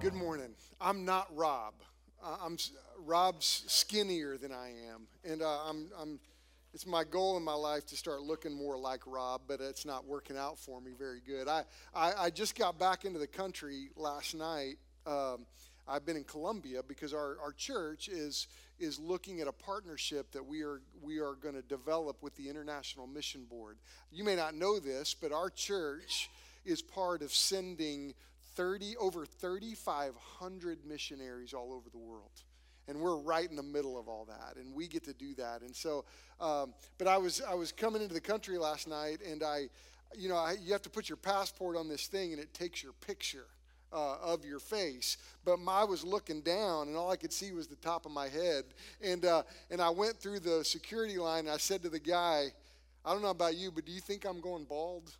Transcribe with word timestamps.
Good 0.00 0.14
morning. 0.14 0.54
I'm 0.80 1.04
not 1.04 1.26
Rob. 1.34 1.74
I'm 2.22 2.56
Rob's 3.04 3.64
skinnier 3.66 4.38
than 4.38 4.52
I 4.52 4.68
am, 4.92 5.08
and 5.24 5.42
uh, 5.42 5.58
I'm, 5.68 5.90
I'm. 6.00 6.20
It's 6.72 6.86
my 6.86 7.02
goal 7.02 7.36
in 7.36 7.42
my 7.42 7.54
life 7.54 7.84
to 7.86 7.96
start 7.96 8.22
looking 8.22 8.54
more 8.54 8.78
like 8.78 9.00
Rob, 9.08 9.40
but 9.48 9.60
it's 9.60 9.84
not 9.84 10.06
working 10.06 10.36
out 10.36 10.56
for 10.56 10.80
me 10.80 10.92
very 10.96 11.20
good. 11.26 11.48
I, 11.48 11.64
I, 11.92 12.12
I 12.16 12.30
just 12.30 12.56
got 12.56 12.78
back 12.78 13.06
into 13.06 13.18
the 13.18 13.26
country 13.26 13.88
last 13.96 14.36
night. 14.36 14.76
Um, 15.04 15.46
I've 15.88 16.06
been 16.06 16.16
in 16.16 16.24
Colombia 16.24 16.82
because 16.86 17.12
our, 17.12 17.36
our 17.42 17.52
church 17.52 18.08
is 18.08 18.46
is 18.78 19.00
looking 19.00 19.40
at 19.40 19.48
a 19.48 19.52
partnership 19.52 20.30
that 20.30 20.46
we 20.46 20.62
are 20.62 20.80
we 21.02 21.18
are 21.18 21.34
going 21.34 21.56
to 21.56 21.62
develop 21.62 22.22
with 22.22 22.36
the 22.36 22.48
International 22.48 23.08
Mission 23.08 23.46
Board. 23.50 23.78
You 24.12 24.22
may 24.22 24.36
not 24.36 24.54
know 24.54 24.78
this, 24.78 25.12
but 25.12 25.32
our 25.32 25.50
church 25.50 26.30
is 26.64 26.82
part 26.82 27.20
of 27.20 27.32
sending 27.32 28.14
30 28.58 28.96
over 28.96 29.24
3500 29.24 30.84
missionaries 30.84 31.54
all 31.54 31.72
over 31.72 31.88
the 31.90 31.98
world. 31.98 32.42
And 32.88 32.98
we're 32.98 33.16
right 33.18 33.48
in 33.48 33.54
the 33.54 33.62
middle 33.62 33.96
of 33.96 34.08
all 34.08 34.24
that 34.24 34.56
and 34.56 34.74
we 34.74 34.88
get 34.88 35.04
to 35.04 35.12
do 35.12 35.32
that. 35.36 35.62
And 35.62 35.74
so 35.74 36.04
um, 36.40 36.74
but 36.98 37.06
i 37.06 37.16
was 37.16 37.40
i 37.48 37.54
was 37.54 37.70
coming 37.70 38.02
into 38.02 38.14
the 38.14 38.20
country 38.20 38.58
last 38.58 38.88
night 38.88 39.18
and 39.24 39.44
i 39.44 39.68
you 40.16 40.28
know 40.28 40.36
I, 40.36 40.56
you 40.60 40.72
have 40.72 40.82
to 40.82 40.90
put 40.90 41.08
your 41.08 41.16
passport 41.16 41.76
on 41.76 41.88
this 41.88 42.08
thing 42.08 42.32
and 42.32 42.42
it 42.42 42.52
takes 42.52 42.82
your 42.82 42.94
picture 42.94 43.46
uh, 43.92 44.16
of 44.16 44.44
your 44.44 44.58
face. 44.58 45.18
But 45.44 45.58
I 45.66 45.84
was 45.84 46.02
looking 46.02 46.40
down 46.40 46.88
and 46.88 46.96
all 46.96 47.12
i 47.12 47.16
could 47.16 47.32
see 47.32 47.52
was 47.52 47.68
the 47.68 47.76
top 47.76 48.06
of 48.06 48.12
my 48.12 48.28
head. 48.28 48.64
And 49.00 49.24
uh, 49.24 49.44
and 49.70 49.80
i 49.80 49.90
went 49.90 50.16
through 50.16 50.40
the 50.40 50.64
security 50.64 51.18
line 51.18 51.44
and 51.46 51.50
i 51.50 51.58
said 51.58 51.80
to 51.84 51.88
the 51.88 52.00
guy 52.00 52.46
i 53.04 53.12
don't 53.12 53.22
know 53.22 53.30
about 53.30 53.54
you 53.54 53.70
but 53.70 53.84
do 53.86 53.92
you 53.92 54.00
think 54.00 54.24
i'm 54.24 54.40
going 54.40 54.64
bald? 54.64 55.12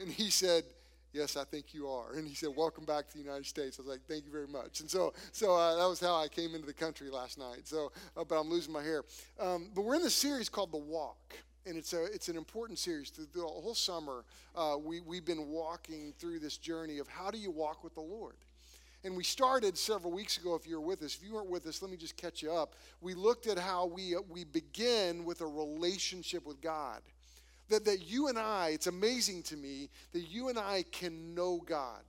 And 0.00 0.10
he 0.10 0.30
said 0.30 0.64
Yes, 1.12 1.36
I 1.36 1.44
think 1.44 1.74
you 1.74 1.88
are. 1.88 2.14
And 2.14 2.26
he 2.26 2.34
said, 2.34 2.50
Welcome 2.56 2.84
back 2.84 3.08
to 3.08 3.18
the 3.18 3.22
United 3.22 3.44
States. 3.44 3.78
I 3.78 3.82
was 3.82 3.90
like, 3.90 4.00
Thank 4.08 4.24
you 4.24 4.32
very 4.32 4.48
much. 4.48 4.80
And 4.80 4.90
so, 4.90 5.12
so 5.30 5.54
uh, 5.54 5.76
that 5.76 5.86
was 5.86 6.00
how 6.00 6.16
I 6.16 6.28
came 6.28 6.54
into 6.54 6.66
the 6.66 6.72
country 6.72 7.10
last 7.10 7.38
night. 7.38 7.68
So, 7.68 7.92
uh, 8.16 8.24
but 8.24 8.40
I'm 8.40 8.48
losing 8.48 8.72
my 8.72 8.82
hair. 8.82 9.04
Um, 9.38 9.68
but 9.74 9.82
we're 9.82 9.96
in 9.96 10.02
this 10.02 10.14
series 10.14 10.48
called 10.48 10.72
The 10.72 10.78
Walk. 10.78 11.34
And 11.64 11.76
it's, 11.76 11.92
a, 11.92 12.04
it's 12.06 12.28
an 12.28 12.36
important 12.36 12.78
series. 12.78 13.10
The, 13.10 13.26
the 13.32 13.42
whole 13.42 13.74
summer, 13.74 14.24
uh, 14.56 14.76
we, 14.82 15.00
we've 15.00 15.24
been 15.24 15.48
walking 15.48 16.12
through 16.18 16.40
this 16.40 16.56
journey 16.56 16.98
of 16.98 17.06
how 17.06 17.30
do 17.30 17.38
you 17.38 17.50
walk 17.50 17.84
with 17.84 17.94
the 17.94 18.00
Lord? 18.00 18.34
And 19.04 19.16
we 19.16 19.22
started 19.22 19.76
several 19.76 20.12
weeks 20.12 20.38
ago, 20.38 20.54
if 20.54 20.66
you 20.66 20.80
were 20.80 20.86
with 20.86 21.02
us. 21.02 21.14
If 21.14 21.26
you 21.26 21.34
weren't 21.34 21.50
with 21.50 21.66
us, 21.66 21.82
let 21.82 21.90
me 21.90 21.96
just 21.96 22.16
catch 22.16 22.42
you 22.42 22.52
up. 22.52 22.74
We 23.00 23.14
looked 23.14 23.46
at 23.46 23.58
how 23.58 23.86
we, 23.86 24.14
we 24.30 24.44
begin 24.44 25.24
with 25.24 25.40
a 25.40 25.46
relationship 25.46 26.46
with 26.46 26.60
God 26.60 27.00
that, 27.72 27.86
that 27.86 28.08
you 28.08 28.28
and 28.28 28.38
I, 28.38 28.70
it's 28.74 28.86
amazing 28.86 29.42
to 29.44 29.56
me 29.56 29.88
that 30.12 30.30
you 30.30 30.48
and 30.48 30.58
I 30.58 30.84
can 30.92 31.34
know 31.34 31.62
God. 31.64 32.02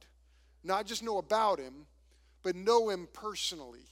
Not 0.64 0.86
just 0.86 1.04
know 1.04 1.18
about 1.18 1.60
Him, 1.60 1.86
but 2.44 2.56
know 2.56 2.90
Him 2.90 3.08
personally. 3.14 3.88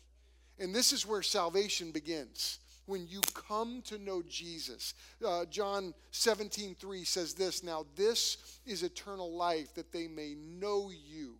And 0.59 0.75
this 0.75 0.91
is 0.93 1.07
where 1.07 1.21
salvation 1.21 1.91
begins. 1.91 2.59
When 2.87 3.07
you 3.07 3.21
come 3.33 3.81
to 3.83 3.97
know 3.97 4.21
Jesus. 4.27 4.95
Uh, 5.25 5.45
John 5.45 5.93
17, 6.11 6.75
3 6.75 7.03
says 7.05 7.33
this 7.33 7.63
Now, 7.63 7.85
this 7.95 8.59
is 8.65 8.83
eternal 8.83 9.33
life, 9.33 9.73
that 9.75 9.93
they 9.93 10.07
may 10.07 10.35
know 10.35 10.91
you, 10.91 11.35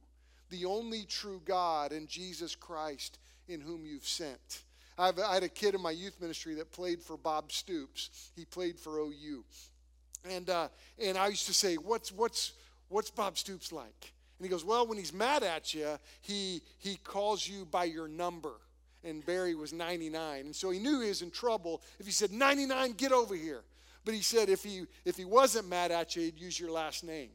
the 0.50 0.66
only 0.66 1.04
true 1.04 1.42
God, 1.44 1.92
and 1.92 2.08
Jesus 2.08 2.56
Christ, 2.56 3.20
in 3.50 3.60
whom 3.60 3.86
you've 3.86 4.08
sent. 4.08 4.64
I've, 4.98 5.20
I 5.20 5.34
had 5.34 5.44
a 5.44 5.50
kid 5.50 5.76
in 5.76 5.82
my 5.82 5.92
youth 5.92 6.22
ministry 6.22 6.54
that 6.56 6.72
played 6.72 7.02
for 7.02 7.18
Bob 7.18 7.52
Stoops. 7.52 8.32
He 8.36 8.46
played 8.46 8.80
for 8.80 9.00
OU. 9.00 9.44
And, 10.30 10.50
uh, 10.50 10.68
and 11.02 11.18
I 11.18 11.28
used 11.28 11.48
to 11.48 11.54
say, 11.54 11.76
what's, 11.76 12.12
what's, 12.12 12.54
what's 12.90 13.10
Bob 13.10 13.38
Stoops 13.38 13.72
like? 13.72 14.14
And 14.38 14.46
he 14.46 14.50
goes, 14.50 14.66
well, 14.66 14.88
when 14.88 14.98
he's 14.98 15.14
mad 15.14 15.44
at 15.44 15.74
you, 15.74 16.00
he, 16.22 16.62
he 16.80 16.96
calls 17.04 17.48
you 17.48 17.66
by 17.66 17.84
your 17.84 18.08
number. 18.08 18.54
And 19.04 19.26
Barry 19.26 19.56
was 19.56 19.74
99. 19.74 20.46
And 20.46 20.56
so 20.56 20.70
he 20.70 20.80
knew 20.80 21.02
he 21.02 21.10
was 21.10 21.22
in 21.22 21.32
trouble. 21.32 21.82
If 22.00 22.06
he 22.06 22.12
said, 22.12 22.32
99, 22.32 22.94
get 22.94 23.12
over 23.12 23.36
here. 23.36 23.62
But 24.04 24.14
he 24.14 24.22
said, 24.22 24.50
if 24.50 24.64
he, 24.64 24.86
if 25.06 25.16
he 25.16 25.26
wasn't 25.26 25.70
mad 25.70 25.92
at 25.92 26.16
you, 26.16 26.24
he'd 26.24 26.40
use 26.40 26.60
your 26.60 26.72
last 26.72 27.04
name. 27.04 27.30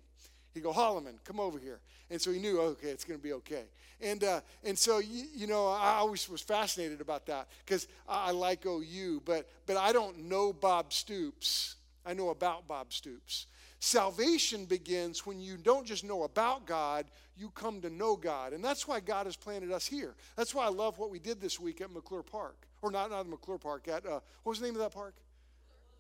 He'd 0.53 0.63
go, 0.63 0.73
Holloman, 0.73 1.15
come 1.25 1.39
over 1.39 1.59
here. 1.59 1.81
And 2.11 2.21
so 2.21 2.33
he 2.33 2.39
knew, 2.39 2.61
okay, 2.61 2.89
it's 2.89 3.05
going 3.05 3.19
to 3.19 3.23
be 3.23 3.33
okay. 3.35 3.65
And, 4.01 4.25
uh, 4.25 4.41
and 4.65 4.79
so, 4.79 4.99
you, 4.99 5.25
you, 5.35 5.47
know, 5.47 5.69
I 5.69 5.95
always 5.95 6.29
was 6.29 6.41
fascinated 6.41 7.01
about 7.01 7.27
that 7.27 7.49
because 7.65 7.89
I, 8.09 8.29
I 8.29 8.31
like 8.33 8.67
OU, 8.67 9.23
but, 9.25 9.49
but 9.67 9.77
I 9.77 9.93
don't 9.93 10.29
know 10.29 10.53
Bob 10.53 10.93
Stoops 10.93 11.76
I 12.07 12.15
know 12.15 12.31
about 12.31 12.69
Bob 12.69 12.93
Stoops. 12.93 13.47
Salvation 13.79 14.65
begins 14.65 15.27
when 15.27 15.41
you 15.41 15.57
don't 15.57 15.87
just 15.87 16.05
know 16.05 16.23
about 16.23 16.67
God, 16.67 17.07
you 17.37 17.51
come 17.51 17.81
to 17.83 17.91
know 17.91 18.17
God. 18.17 18.53
And 18.53 18.65
that's 18.65 18.89
why 18.89 19.01
God 19.01 19.27
has 19.27 19.37
planted 19.37 19.71
us 19.71 19.87
here. 19.87 20.15
That's 20.37 20.55
why 20.55 20.65
I 20.65 20.71
love 20.71 20.99
what 20.99 21.11
we 21.11 21.19
did 21.19 21.41
this 21.41 21.61
week 21.61 21.81
at 21.81 21.93
McClure 21.93 22.23
Park. 22.23 22.67
Or 22.81 22.91
not, 22.91 23.11
not 23.11 23.29
McClure 23.29 23.59
Park, 23.59 23.89
at, 23.89 24.07
uh, 24.07 24.21
what 24.43 24.51
was 24.51 24.61
the 24.61 24.67
name 24.67 24.75
of 24.75 24.81
that 24.81 24.93
park? 24.93 25.15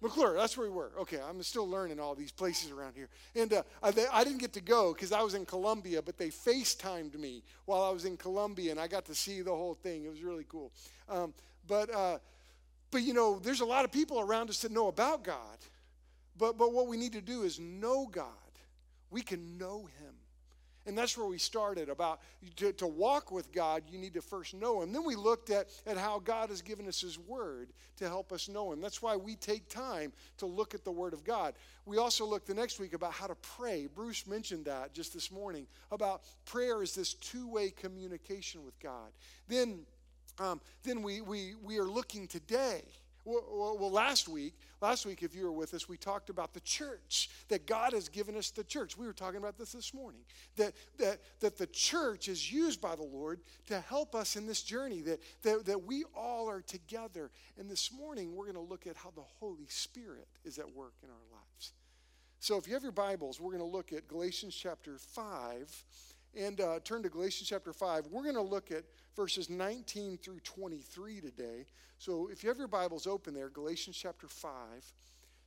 McClure, 0.03 0.34
that's 0.34 0.56
where 0.56 0.69
we 0.69 0.75
were. 0.75 0.93
Okay, 1.00 1.19
I'm 1.27 1.43
still 1.43 1.69
learning 1.69 1.99
all 1.99 2.15
these 2.15 2.31
places 2.31 2.71
around 2.71 2.95
here. 2.95 3.09
And 3.34 3.53
uh, 3.53 3.62
I, 3.83 3.93
I, 4.12 4.25
didn't 4.25 4.41
get 4.41 4.53
to 4.53 4.61
go 4.61 4.93
because 4.93 5.11
I 5.11 5.22
was 5.22 5.34
in 5.34 5.47
Colombia, 5.47 6.03
but 6.03 6.19
they 6.19 6.28
FaceTimed 6.28 7.19
me 7.19 7.43
while 7.65 7.83
I 7.83 7.91
was 7.91 8.05
in 8.05 8.16
Colombia, 8.16 8.71
and 8.71 8.78
I 8.78 8.89
got 8.89 9.06
to 9.06 9.15
see 9.15 9.41
the 9.41 9.50
whole 9.50 9.75
thing. 9.75 10.05
It 10.05 10.11
was 10.11 10.22
really 10.22 10.45
cool. 10.49 10.71
Um, 11.09 11.33
but, 11.66 11.93
uh, 11.95 12.19
but, 12.91 13.03
you 13.03 13.15
know, 13.15 13.39
there's 13.39 13.61
a 13.61 13.66
lot 13.66 13.84
of 13.84 13.93
people 13.93 14.21
around 14.21 14.50
us 14.50 14.61
that 14.61 14.71
know 14.71 14.89
about 14.89 15.25
God. 15.25 15.59
But, 16.39 16.59
but 16.59 16.73
what 16.73 16.87
we 16.87 16.97
need 16.97 17.13
to 17.13 17.21
do 17.21 17.43
is 17.43 17.59
know 17.59 18.07
God. 18.11 18.27
We 19.11 19.23
can 19.23 19.59
know 19.59 19.87
Him. 20.01 20.15
And 20.87 20.97
that's 20.97 21.19
where 21.19 21.27
we 21.27 21.39
started 21.39 21.89
about 21.89 22.21
to, 22.57 22.73
to 22.75 22.87
walk 22.87 23.33
with 23.33 23.51
God, 23.51 23.83
you 23.91 23.99
need 23.99 24.15
to 24.15 24.23
first 24.23 24.55
know 24.55 24.83
Him. 24.83 24.93
Then 24.93 25.05
we 25.05 25.17
looked 25.17 25.51
at, 25.51 25.69
at 25.85 25.97
how 25.97 26.21
God 26.21 26.49
has 26.49 26.63
given 26.63 26.87
us 26.87 27.01
His 27.01 27.19
Word 27.19 27.71
to 27.97 28.07
help 28.07 28.33
us 28.33 28.49
know 28.49 28.73
Him. 28.73 28.81
That's 28.81 29.03
why 29.03 29.17
we 29.17 29.35
take 29.35 29.69
time 29.69 30.13
to 30.39 30.47
look 30.47 30.75
at 30.75 30.85
the 30.85 30.93
Word 30.93 31.13
of 31.13 31.25
God. 31.25 31.55
We 31.87 31.99
also 31.99 32.25
looked 32.25 32.47
the 32.47 32.55
next 32.55 32.79
week 32.79 32.95
about 32.95 33.13
how 33.13 33.27
to 33.27 33.35
pray. 33.35 33.89
Bruce 33.93 34.29
mentioned 34.29 34.67
that 34.67 34.95
just 34.95 35.13
this 35.13 35.33
morning 35.33 35.67
about 35.91 36.23
prayer 36.45 36.83
is 36.85 36.95
this 36.95 37.15
two 37.15 37.49
way 37.49 37.71
communication 37.71 38.65
with 38.65 38.79
God. 38.79 39.11
Then, 39.49 39.81
um, 40.39 40.61
then 40.85 41.03
we, 41.03 41.21
we, 41.21 41.55
we 41.65 41.79
are 41.79 41.85
looking 41.85 42.29
today 42.29 42.83
well, 43.27 43.77
well, 43.79 43.91
last 43.91 44.29
week, 44.29 44.55
last 44.81 45.05
week, 45.05 45.25
if 45.25 45.35
you 45.35 45.45
were 45.45 45.53
with 45.53 45.75
us, 45.75 45.89
we 45.89 45.97
talked 45.97 46.31
about 46.31 46.55
the 46.55 46.61
church, 46.61 47.29
that 47.49 47.67
God 47.67 47.93
has 47.93 48.09
given 48.09 48.37
us 48.37 48.51
the 48.51 48.63
church. 48.63 48.97
We 48.97 49.05
were 49.05 49.13
talking 49.13 49.39
about 49.39 49.59
this 49.59 49.73
this 49.73 49.93
morning, 49.93 50.21
that, 50.57 50.75
that, 50.99 51.19
that 51.41 51.59
the 51.59 51.67
church 51.67 52.29
is 52.29 52.53
used 52.53 52.81
by 52.81 52.95
the 52.95 53.03
Lord 53.03 53.41
to 53.67 53.81
help 53.81 54.15
us 54.15 54.37
in 54.37 54.47
this 54.47 54.63
journey, 54.63 55.01
that, 55.03 55.21
that, 55.43 55.67
that 55.67 55.85
we 55.85 56.05
all 56.15 56.49
are 56.49 56.63
together. 56.63 57.33
And 57.59 57.69
this 57.69 57.91
morning, 57.93 58.37
we're 58.37 58.45
going 58.45 58.55
to 58.65 58.71
look 58.71 58.87
at 58.87 58.97
how 58.97 59.11
the 59.11 59.25
Holy 59.41 59.67
Spirit 59.67 60.29
is 60.45 60.59
at 60.59 60.73
work 60.73 60.95
in 61.03 61.11
our 61.11 61.17
lives. 61.33 61.73
So 62.39 62.57
if 62.57 62.69
you 62.69 62.75
have 62.75 62.85
your 62.85 62.93
Bibles, 62.93 63.41
we're 63.41 63.51
going 63.51 63.69
to 63.69 63.77
look 63.77 63.93
at 63.93 64.07
Galatians 64.07 64.55
chapter 64.55 64.99
5 64.99 65.85
and 66.37 66.61
uh, 66.61 66.79
turn 66.85 67.03
to 67.03 67.09
Galatians 67.09 67.49
chapter 67.49 67.73
5. 67.73 68.09
We're 68.11 68.23
going 68.23 68.35
to 68.35 68.43
look 68.43 68.71
at 68.71 68.85
verses 69.17 69.49
19 69.49 70.19
through 70.19 70.41
23 70.41 71.21
today. 71.21 71.65
So 71.99 72.29
if 72.31 72.43
you 72.43 72.51
have 72.51 72.59
your 72.59 72.69
Bibles 72.69 73.07
open 73.07 73.33
there, 73.33 73.49
Galatians 73.49 73.97
chapter 73.97 74.29
5, 74.29 74.51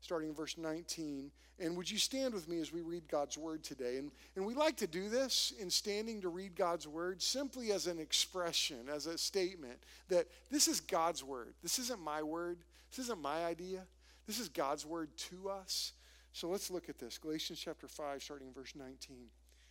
starting 0.01 0.29
in 0.29 0.35
verse 0.35 0.57
19. 0.57 1.29
And 1.59 1.77
would 1.77 1.91
you 1.91 1.97
stand 1.97 2.33
with 2.33 2.47
me 2.47 2.59
as 2.59 2.73
we 2.73 2.81
read 2.81 3.07
God's 3.07 3.37
word 3.37 3.63
today? 3.63 3.97
And, 3.97 4.11
and 4.35 4.45
we 4.45 4.55
like 4.55 4.77
to 4.77 4.87
do 4.87 5.09
this 5.09 5.53
in 5.59 5.69
standing 5.69 6.21
to 6.21 6.29
read 6.29 6.55
God's 6.55 6.87
word 6.87 7.21
simply 7.21 7.71
as 7.71 7.85
an 7.85 7.99
expression, 7.99 8.89
as 8.91 9.05
a 9.05 9.17
statement 9.17 9.77
that 10.07 10.27
this 10.49 10.67
is 10.67 10.79
God's 10.79 11.23
word. 11.23 11.53
This 11.61 11.77
isn't 11.77 12.01
my 12.01 12.23
word. 12.23 12.59
This 12.89 13.05
isn't 13.05 13.21
my 13.21 13.45
idea. 13.45 13.83
This 14.25 14.39
is 14.39 14.49
God's 14.49 14.85
word 14.85 15.09
to 15.17 15.49
us. 15.49 15.91
So 16.33 16.47
let's 16.47 16.71
look 16.71 16.89
at 16.89 16.97
this. 16.97 17.17
Galatians 17.17 17.59
chapter 17.59 17.87
5, 17.87 18.23
starting 18.23 18.47
in 18.47 18.53
verse 18.53 18.73
19. 18.75 19.17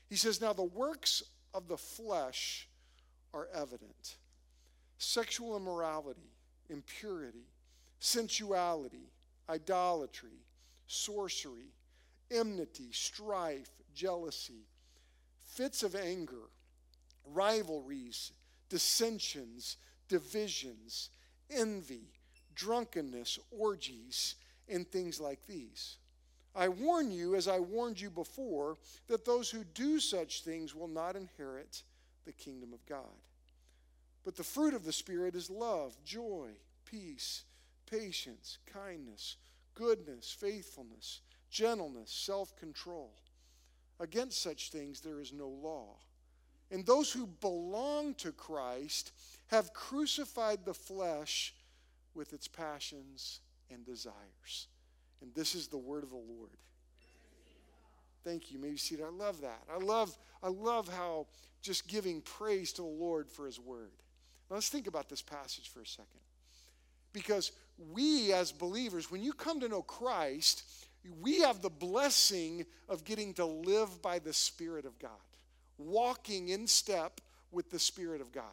He 0.08 0.16
says, 0.16 0.40
Now 0.40 0.52
the 0.52 0.62
works 0.62 1.22
of 1.54 1.68
the 1.68 1.76
flesh 1.76 2.68
are 3.34 3.48
evident 3.54 4.16
sexual 5.00 5.56
immorality, 5.56 6.32
impurity, 6.68 7.46
sensuality, 8.00 9.10
idolatry, 9.48 10.42
sorcery, 10.86 11.72
enmity, 12.30 12.88
strife, 12.90 13.70
jealousy, 13.94 14.66
fits 15.54 15.82
of 15.82 15.94
anger, 15.94 16.50
rivalries, 17.24 18.32
dissensions, 18.68 19.76
divisions, 20.08 21.10
envy, 21.50 22.10
drunkenness, 22.54 23.38
orgies, 23.50 24.34
and 24.68 24.86
things 24.88 25.20
like 25.20 25.46
these. 25.46 25.96
I 26.54 26.68
warn 26.68 27.10
you, 27.10 27.34
as 27.34 27.46
I 27.46 27.60
warned 27.60 28.00
you 28.00 28.10
before, 28.10 28.78
that 29.06 29.24
those 29.24 29.50
who 29.50 29.64
do 29.64 30.00
such 30.00 30.42
things 30.42 30.74
will 30.74 30.88
not 30.88 31.16
inherit 31.16 31.82
the 32.24 32.32
kingdom 32.32 32.72
of 32.72 32.84
God. 32.86 33.04
But 34.24 34.36
the 34.36 34.44
fruit 34.44 34.74
of 34.74 34.84
the 34.84 34.92
Spirit 34.92 35.34
is 35.34 35.50
love, 35.50 35.96
joy, 36.04 36.50
peace, 36.84 37.44
patience, 37.86 38.58
kindness, 38.72 39.36
goodness, 39.74 40.36
faithfulness, 40.38 41.20
gentleness, 41.50 42.10
self 42.10 42.56
control. 42.56 43.12
Against 44.00 44.42
such 44.42 44.70
things 44.70 45.00
there 45.00 45.20
is 45.20 45.32
no 45.32 45.48
law. 45.48 45.96
And 46.70 46.84
those 46.84 47.10
who 47.10 47.26
belong 47.26 48.14
to 48.16 48.32
Christ 48.32 49.12
have 49.46 49.72
crucified 49.72 50.64
the 50.64 50.74
flesh 50.74 51.54
with 52.14 52.32
its 52.32 52.46
passions 52.46 53.40
and 53.70 53.84
desires. 53.86 54.68
And 55.22 55.34
this 55.34 55.54
is 55.54 55.68
the 55.68 55.78
word 55.78 56.02
of 56.04 56.10
the 56.10 56.16
Lord. 56.16 56.50
Thank 58.24 58.50
you. 58.50 58.58
Maybe 58.58 58.76
see 58.76 58.96
it. 58.96 59.02
I 59.04 59.10
love 59.10 59.40
that. 59.40 59.62
I 59.72 59.78
love, 59.78 60.16
I 60.42 60.48
love 60.48 60.88
how 60.88 61.26
just 61.62 61.88
giving 61.88 62.20
praise 62.20 62.72
to 62.74 62.82
the 62.82 62.88
Lord 62.88 63.28
for 63.28 63.46
his 63.46 63.58
word. 63.58 63.90
Now 64.50 64.56
let's 64.56 64.68
think 64.68 64.86
about 64.86 65.08
this 65.08 65.22
passage 65.22 65.68
for 65.68 65.80
a 65.80 65.86
second. 65.86 66.06
Because 67.12 67.52
we 67.92 68.32
as 68.32 68.52
believers, 68.52 69.10
when 69.10 69.22
you 69.22 69.32
come 69.32 69.60
to 69.60 69.68
know 69.68 69.82
Christ, 69.82 70.64
we 71.20 71.40
have 71.40 71.62
the 71.62 71.70
blessing 71.70 72.66
of 72.88 73.04
getting 73.04 73.34
to 73.34 73.44
live 73.44 74.02
by 74.02 74.18
the 74.18 74.32
Spirit 74.32 74.84
of 74.84 74.98
God, 74.98 75.10
walking 75.78 76.48
in 76.50 76.66
step 76.66 77.20
with 77.50 77.70
the 77.70 77.78
Spirit 77.78 78.20
of 78.20 78.32
God. 78.32 78.44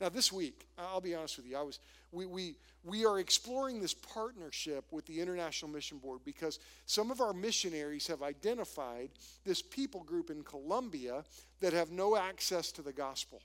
Now, 0.00 0.08
this 0.08 0.32
week, 0.32 0.66
I'll 0.78 1.00
be 1.00 1.14
honest 1.14 1.36
with 1.36 1.46
you, 1.46 1.56
I 1.56 1.62
was 1.62 1.78
we, 2.14 2.26
we, 2.26 2.56
we 2.84 3.04
are 3.04 3.18
exploring 3.18 3.80
this 3.80 3.94
partnership 3.94 4.84
with 4.90 5.06
the 5.06 5.20
International 5.20 5.70
Mission 5.70 5.98
Board 5.98 6.20
because 6.24 6.58
some 6.86 7.10
of 7.10 7.20
our 7.20 7.32
missionaries 7.32 8.06
have 8.06 8.22
identified 8.22 9.10
this 9.44 9.60
people 9.60 10.02
group 10.04 10.30
in 10.30 10.42
Colombia 10.42 11.24
that 11.60 11.72
have 11.72 11.90
no 11.90 12.16
access 12.16 12.70
to 12.72 12.82
the 12.82 12.92
gospel. 12.92 13.42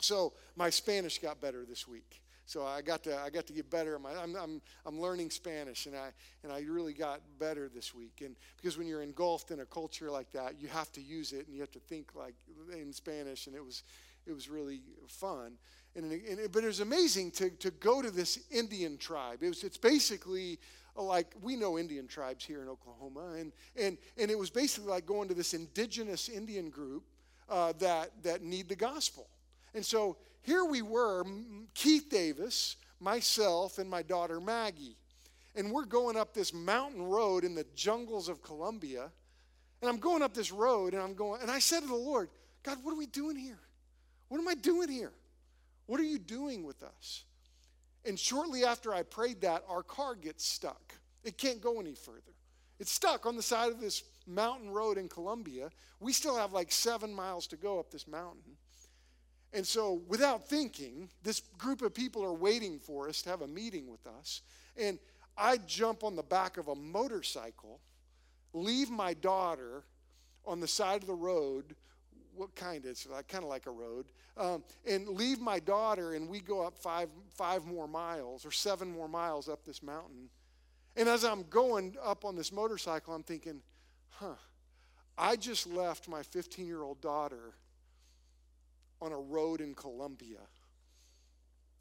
So 0.00 0.32
my 0.56 0.70
Spanish 0.70 1.18
got 1.18 1.40
better 1.40 1.64
this 1.64 1.88
week. 1.88 2.22
So 2.48 2.64
I 2.64 2.80
got 2.80 3.02
to 3.02 3.14
I 3.14 3.28
got 3.28 3.46
to 3.48 3.52
get 3.52 3.68
better. 3.68 3.96
I'm, 3.96 4.34
I'm, 4.34 4.62
I'm 4.86 4.98
learning 4.98 5.28
Spanish, 5.28 5.84
and 5.84 5.94
I 5.94 6.12
and 6.42 6.50
I 6.50 6.60
really 6.60 6.94
got 6.94 7.20
better 7.38 7.68
this 7.68 7.94
week. 7.94 8.22
And 8.24 8.36
because 8.56 8.78
when 8.78 8.86
you're 8.86 9.02
engulfed 9.02 9.50
in 9.50 9.60
a 9.60 9.66
culture 9.66 10.10
like 10.10 10.32
that, 10.32 10.54
you 10.58 10.66
have 10.68 10.90
to 10.92 11.02
use 11.02 11.32
it, 11.32 11.46
and 11.46 11.54
you 11.54 11.60
have 11.60 11.70
to 11.72 11.78
think 11.78 12.14
like 12.14 12.34
in 12.72 12.90
Spanish. 12.94 13.48
And 13.48 13.54
it 13.54 13.62
was 13.62 13.82
it 14.28 14.34
was 14.34 14.48
really 14.48 14.80
fun. 15.08 15.52
And, 15.96 16.12
and 16.12 16.52
but 16.52 16.62
it 16.62 16.66
was 16.66 16.80
amazing 16.80 17.32
to, 17.32 17.50
to 17.50 17.70
go 17.70 18.02
to 18.02 18.10
this 18.10 18.38
Indian 18.50 18.98
tribe. 18.98 19.42
It 19.42 19.48
was, 19.48 19.64
it's 19.64 19.78
basically 19.78 20.58
like 20.94 21.34
we 21.42 21.56
know 21.56 21.78
Indian 21.78 22.06
tribes 22.06 22.44
here 22.44 22.62
in 22.62 22.68
Oklahoma, 22.68 23.34
and, 23.38 23.52
and, 23.76 23.98
and 24.16 24.30
it 24.30 24.38
was 24.38 24.50
basically 24.50 24.90
like 24.90 25.06
going 25.06 25.28
to 25.28 25.34
this 25.34 25.54
indigenous 25.54 26.28
Indian 26.28 26.70
group 26.70 27.04
uh, 27.48 27.72
that, 27.78 28.10
that 28.22 28.42
need 28.42 28.68
the 28.68 28.76
gospel. 28.76 29.28
And 29.74 29.84
so 29.84 30.16
here 30.42 30.64
we 30.64 30.82
were, 30.82 31.24
Keith 31.74 32.08
Davis, 32.10 32.76
myself, 33.00 33.78
and 33.78 33.88
my 33.88 34.02
daughter 34.02 34.40
Maggie. 34.40 34.96
And 35.54 35.72
we're 35.72 35.84
going 35.84 36.16
up 36.16 36.34
this 36.34 36.52
mountain 36.52 37.02
road 37.02 37.44
in 37.44 37.54
the 37.54 37.66
jungles 37.74 38.28
of 38.28 38.42
Colombia. 38.42 39.10
And 39.80 39.88
I'm 39.88 39.98
going 39.98 40.22
up 40.22 40.34
this 40.34 40.52
road, 40.52 40.94
and 40.94 41.02
I'm 41.02 41.14
going, 41.14 41.42
and 41.42 41.50
I 41.50 41.58
said 41.58 41.80
to 41.80 41.86
the 41.86 41.94
Lord, 41.94 42.28
God, 42.62 42.78
what 42.82 42.92
are 42.92 42.98
we 42.98 43.06
doing 43.06 43.36
here? 43.36 43.58
What 44.28 44.38
am 44.38 44.48
I 44.48 44.54
doing 44.54 44.88
here? 44.88 45.12
What 45.86 46.00
are 46.00 46.04
you 46.04 46.18
doing 46.18 46.64
with 46.64 46.82
us? 46.82 47.24
And 48.04 48.18
shortly 48.18 48.64
after 48.64 48.94
I 48.94 49.02
prayed 49.02 49.40
that, 49.40 49.64
our 49.68 49.82
car 49.82 50.14
gets 50.14 50.46
stuck. 50.46 50.94
It 51.24 51.36
can't 51.36 51.60
go 51.60 51.80
any 51.80 51.94
further. 51.94 52.20
It's 52.78 52.92
stuck 52.92 53.26
on 53.26 53.36
the 53.36 53.42
side 53.42 53.72
of 53.72 53.80
this 53.80 54.04
mountain 54.26 54.70
road 54.70 54.98
in 54.98 55.08
Colombia. 55.08 55.70
We 55.98 56.12
still 56.12 56.36
have 56.36 56.52
like 56.52 56.70
seven 56.70 57.12
miles 57.12 57.46
to 57.48 57.56
go 57.56 57.80
up 57.80 57.90
this 57.90 58.06
mountain. 58.06 58.56
And 59.52 59.66
so, 59.66 60.02
without 60.06 60.48
thinking, 60.48 61.08
this 61.22 61.40
group 61.56 61.80
of 61.82 61.94
people 61.94 62.22
are 62.22 62.34
waiting 62.34 62.78
for 62.78 63.08
us 63.08 63.22
to 63.22 63.30
have 63.30 63.40
a 63.40 63.48
meeting 63.48 63.90
with 63.90 64.06
us. 64.06 64.42
And 64.76 64.98
I 65.36 65.56
jump 65.56 66.04
on 66.04 66.16
the 66.16 66.22
back 66.22 66.58
of 66.58 66.68
a 66.68 66.74
motorcycle, 66.74 67.80
leave 68.52 68.90
my 68.90 69.14
daughter 69.14 69.84
on 70.44 70.60
the 70.60 70.68
side 70.68 71.00
of 71.00 71.06
the 71.06 71.14
road 71.14 71.74
what 72.38 72.54
kind? 72.54 72.84
It's 72.86 73.06
like, 73.06 73.28
kind 73.28 73.44
of 73.44 73.50
like 73.50 73.66
a 73.66 73.70
road. 73.70 74.06
Um, 74.36 74.62
and 74.86 75.08
leave 75.08 75.40
my 75.40 75.58
daughter, 75.58 76.14
and 76.14 76.28
we 76.28 76.40
go 76.40 76.64
up 76.64 76.78
five, 76.78 77.08
five 77.34 77.64
more 77.66 77.88
miles 77.88 78.46
or 78.46 78.52
seven 78.52 78.90
more 78.90 79.08
miles 79.08 79.48
up 79.48 79.64
this 79.64 79.82
mountain. 79.82 80.30
And 80.96 81.08
as 81.08 81.24
I'm 81.24 81.44
going 81.50 81.96
up 82.02 82.24
on 82.24 82.36
this 82.36 82.52
motorcycle, 82.52 83.14
I'm 83.14 83.22
thinking, 83.22 83.60
huh, 84.10 84.34
I 85.16 85.36
just 85.36 85.66
left 85.66 86.08
my 86.08 86.22
15 86.22 86.66
year 86.66 86.82
old 86.82 87.00
daughter 87.00 87.54
on 89.00 89.12
a 89.12 89.18
road 89.18 89.60
in 89.60 89.74
Colombia. 89.74 90.38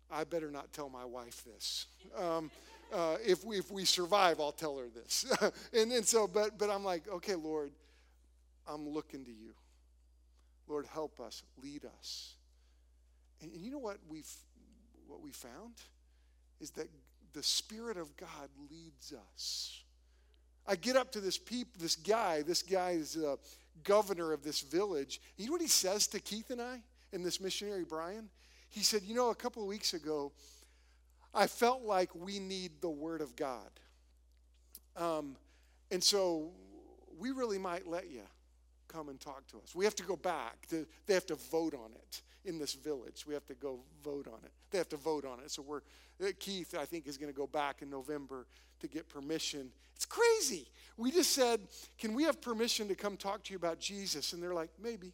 I 0.09 0.23
better 0.23 0.49
not 0.49 0.71
tell 0.71 0.89
my 0.89 1.05
wife 1.05 1.43
this. 1.43 1.87
Um, 2.17 2.49
uh, 2.93 3.17
if, 3.25 3.43
we, 3.43 3.57
if 3.57 3.69
we 3.71 3.85
survive, 3.85 4.39
I'll 4.39 4.51
tell 4.51 4.77
her 4.77 4.87
this. 4.87 5.25
and, 5.73 5.91
and 5.91 6.05
so, 6.05 6.27
but, 6.27 6.57
but 6.57 6.69
I'm 6.69 6.83
like, 6.83 7.07
okay, 7.07 7.35
Lord, 7.35 7.71
I'm 8.67 8.87
looking 8.87 9.25
to 9.25 9.31
you. 9.31 9.53
Lord, 10.67 10.85
help 10.85 11.19
us, 11.19 11.43
lead 11.61 11.85
us. 11.99 12.33
And, 13.41 13.51
and 13.51 13.61
you 13.61 13.71
know 13.71 13.77
what 13.79 13.97
we've 14.09 14.31
what 15.07 15.21
we 15.21 15.31
found 15.31 15.75
is 16.59 16.71
that 16.71 16.87
the 17.33 17.43
Spirit 17.43 17.97
of 17.97 18.15
God 18.17 18.49
leads 18.69 19.13
us. 19.13 19.83
I 20.67 20.75
get 20.75 20.97
up 20.97 21.11
to 21.13 21.21
this 21.21 21.37
peep, 21.37 21.77
this 21.77 21.95
guy. 21.95 22.41
This 22.41 22.61
guy 22.61 22.91
is 22.91 23.15
a 23.15 23.37
governor 23.83 24.33
of 24.33 24.43
this 24.43 24.61
village. 24.61 25.21
You 25.37 25.45
know 25.45 25.53
what 25.53 25.61
he 25.61 25.67
says 25.67 26.07
to 26.07 26.19
Keith 26.19 26.49
and 26.49 26.61
I 26.61 26.81
and 27.13 27.23
this 27.23 27.39
missionary 27.39 27.85
Brian? 27.85 28.29
He 28.69 28.81
said, 28.81 29.03
"You 29.03 29.15
know, 29.15 29.29
a 29.29 29.35
couple 29.35 29.61
of 29.61 29.69
weeks 29.69 29.93
ago, 29.93 30.33
I 31.33 31.47
felt 31.47 31.83
like 31.83 32.13
we 32.13 32.39
need 32.39 32.81
the 32.81 32.89
Word 32.89 33.21
of 33.21 33.35
God, 33.35 33.69
um, 34.95 35.37
and 35.89 36.03
so 36.03 36.51
we 37.17 37.31
really 37.31 37.59
might 37.59 37.87
let 37.87 38.09
you." 38.09 38.23
Come 38.97 39.09
and 39.09 39.19
talk 39.19 39.45
to 39.47 39.57
us. 39.57 39.75
We 39.75 39.85
have 39.85 39.95
to 39.95 40.03
go 40.03 40.15
back. 40.15 40.67
They 40.69 41.13
have 41.13 41.27
to 41.27 41.35
vote 41.35 41.75
on 41.75 41.91
it 41.93 42.21
in 42.45 42.57
this 42.57 42.73
village. 42.73 43.25
We 43.27 43.33
have 43.35 43.45
to 43.45 43.53
go 43.53 43.79
vote 44.03 44.27
on 44.27 44.39
it. 44.43 44.51
They 44.71 44.79
have 44.79 44.89
to 44.89 44.97
vote 44.97 45.23
on 45.23 45.39
it. 45.39 45.51
So 45.51 45.61
we're 45.61 45.81
uh, 46.23 46.31
Keith, 46.39 46.75
I 46.77 46.85
think, 46.85 47.07
is 47.07 47.17
going 47.17 47.31
to 47.31 47.37
go 47.37 47.45
back 47.45 47.81
in 47.81 47.89
November 47.91 48.47
to 48.79 48.87
get 48.87 49.07
permission. 49.07 49.69
It's 49.95 50.05
crazy. 50.05 50.67
We 50.97 51.11
just 51.11 51.33
said, 51.33 51.59
"Can 51.99 52.13
we 52.13 52.23
have 52.23 52.41
permission 52.41 52.87
to 52.87 52.95
come 52.95 53.17
talk 53.17 53.43
to 53.43 53.53
you 53.53 53.57
about 53.57 53.79
Jesus?" 53.79 54.33
And 54.33 54.41
they're 54.41 54.53
like, 54.53 54.71
"Maybe. 54.81 55.13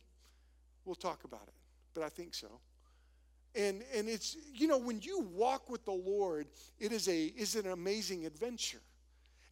We'll 0.86 0.96
talk 0.96 1.26
about 1.26 1.44
it." 1.48 1.54
But 1.94 2.04
I 2.04 2.10
think 2.10 2.34
so. 2.34 2.48
And 3.54 3.84
and 3.94 4.08
it's 4.08 4.38
you 4.54 4.68
know 4.68 4.78
when 4.78 5.02
you 5.02 5.28
walk 5.34 5.70
with 5.70 5.84
the 5.84 5.92
Lord, 5.92 6.48
it 6.80 6.94
is 6.94 7.10
a 7.10 7.26
is 7.26 7.56
an 7.56 7.68
amazing 7.68 8.26
adventure. 8.26 8.82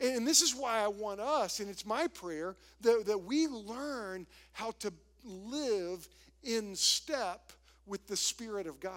And 0.02 0.28
this 0.28 0.42
is 0.42 0.56
why 0.56 0.80
I 0.80 0.88
want 0.88 1.20
us, 1.20 1.60
and 1.60 1.70
it's 1.70 1.86
my 1.86 2.08
prayer, 2.08 2.56
that, 2.82 3.04
that 3.06 3.20
we 3.20 3.48
learn 3.48 4.26
how 4.52 4.72
to 4.80 4.92
live 5.24 6.08
in 6.44 6.76
step 6.76 7.52
with 7.86 8.08
the 8.08 8.18
Spirit 8.18 8.66
of 8.66 8.80
God. 8.80 8.94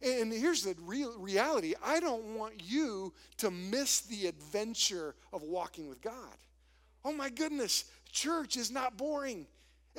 And 0.00 0.32
here's 0.32 0.62
the 0.62 0.74
real 0.80 1.18
reality 1.18 1.74
I 1.84 2.00
don't 2.00 2.36
want 2.36 2.54
you 2.64 3.12
to 3.38 3.50
miss 3.50 4.00
the 4.02 4.26
adventure 4.26 5.14
of 5.32 5.42
walking 5.42 5.88
with 5.88 6.00
God. 6.00 6.36
Oh 7.04 7.12
my 7.12 7.28
goodness, 7.28 7.84
church 8.10 8.56
is 8.56 8.70
not 8.70 8.96
boring. 8.96 9.46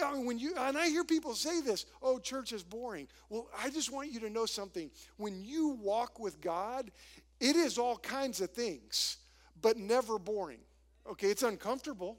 I 0.02 0.14
mean, 0.14 0.26
when 0.26 0.40
you 0.40 0.54
and 0.58 0.78
I 0.78 0.88
hear 0.88 1.04
people 1.04 1.36
say 1.36 1.62
this, 1.62 1.86
oh, 2.02 2.20
church 2.20 2.54
is 2.54 2.64
boring. 2.64 3.08
Well, 3.30 3.48
I 3.62 3.70
just 3.70 3.92
want 3.92 4.12
you 4.12 4.22
to 4.22 4.30
know 4.30 4.46
something. 4.46 4.90
When 5.18 5.44
you 5.44 5.78
walk 5.82 6.20
with 6.20 6.40
God, 6.40 6.90
it 7.40 7.58
is 7.58 7.78
all 7.78 7.98
kinds 7.98 8.40
of 8.42 8.52
things 8.52 9.18
but 9.62 9.78
never 9.78 10.20
boring. 10.20 10.60
Okay, 11.10 11.28
it's 11.28 11.44
uncomfortable. 11.44 12.18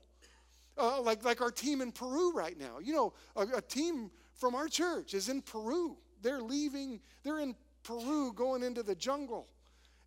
Uh, 0.79 1.01
like, 1.03 1.25
like 1.25 1.41
our 1.41 1.51
team 1.51 1.81
in 1.81 1.93
Peru 1.93 2.33
right 2.33 2.59
now. 2.59 2.79
You 2.81 2.93
know, 2.95 3.13
a, 3.37 3.59
a 3.59 3.61
team 3.61 4.11
from 4.35 4.55
our 4.55 4.69
church 4.69 5.15
is 5.15 5.29
in 5.29 5.43
Peru. 5.43 5.97
They're 6.23 6.41
leaving, 6.41 7.01
they're 7.23 7.41
in 7.41 7.55
Peru 7.83 8.33
going 8.33 8.63
into 8.63 8.83
the 8.83 8.95
jungle. 8.95 9.47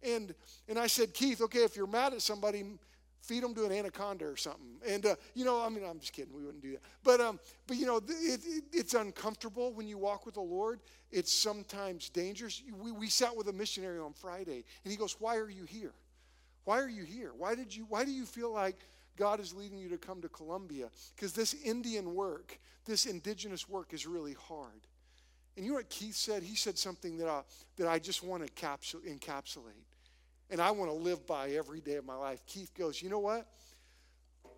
And, 0.02 0.34
and 0.68 0.78
I 0.78 0.88
said, 0.88 1.14
Keith, 1.14 1.42
okay, 1.42 1.60
if 1.60 1.76
you're 1.76 1.88
mad 1.88 2.14
at 2.14 2.22
somebody, 2.22 2.64
feed 3.22 3.42
them 3.42 3.56
to 3.56 3.66
an 3.66 3.72
anaconda 3.72 4.26
or 4.26 4.36
something. 4.36 4.78
And, 4.88 5.06
uh, 5.06 5.16
you 5.34 5.46
know, 5.46 5.62
I 5.62 5.70
mean, 5.70 5.84
I'm 5.90 6.00
just 6.00 6.12
kidding. 6.12 6.34
We 6.34 6.44
wouldn't 6.44 6.62
do 6.62 6.74
that. 6.74 6.82
But, 7.04 7.22
um, 7.22 7.40
but 7.68 7.78
you 7.78 7.86
know, 7.86 7.98
it, 7.98 8.06
it, 8.10 8.64
it's 8.74 8.94
uncomfortable 8.94 9.74
when 9.74 9.88
you 9.88 9.98
walk 9.98 10.26
with 10.26 10.36
the 10.36 10.42
Lord. 10.42 10.82
It's 11.12 11.32
sometimes 11.32 12.10
dangerous. 12.10 12.62
We, 12.82 12.92
we 12.92 13.10
sat 13.10 13.36
with 13.36 13.48
a 13.48 13.54
missionary 13.54 14.00
on 14.00 14.14
Friday, 14.14 14.66
and 14.84 14.92
he 14.92 14.98
goes, 14.98 15.16
Why 15.20 15.38
are 15.38 15.50
you 15.50 15.64
here? 15.64 15.94
Why 16.66 16.80
are 16.80 16.90
you 16.90 17.04
here? 17.04 17.32
Why 17.38 17.56
did 17.56 17.76
you 17.76 17.86
why 17.90 18.06
do 18.06 18.12
you 18.12 18.26
feel 18.26 18.52
like 18.52 18.78
God 19.18 19.40
is 19.40 19.54
leading 19.54 19.78
you 19.78 19.90
to 19.90 19.98
come 19.98 20.22
to 20.22 20.30
Colombia? 20.30 20.90
Because 21.16 21.34
this 21.34 21.56
Indian 21.64 22.16
work, 22.16 22.60
this 22.86 23.06
indigenous 23.06 23.68
work 23.68 23.94
is 23.94 24.08
really 24.08 24.34
hard. 24.34 24.88
And 25.56 25.66
you 25.66 25.72
know 25.72 25.78
what 25.78 25.90
Keith 25.90 26.16
said? 26.16 26.42
He 26.42 26.56
said 26.56 26.78
something 26.78 27.18
that 27.20 27.28
I, 27.28 27.42
that 27.78 27.88
I 27.88 28.00
just 28.00 28.24
want 28.24 28.46
to 28.46 28.52
capsule, 28.54 29.02
encapsulate. 29.02 29.86
And 30.50 30.60
I 30.62 30.72
want 30.72 30.90
to 30.90 30.96
live 30.96 31.26
by 31.28 31.52
every 31.52 31.80
day 31.80 31.96
of 31.96 32.06
my 32.06 32.16
life. 32.16 32.44
Keith 32.48 32.72
goes, 32.78 33.02
You 33.02 33.10
know 33.10 33.20
what? 33.20 33.48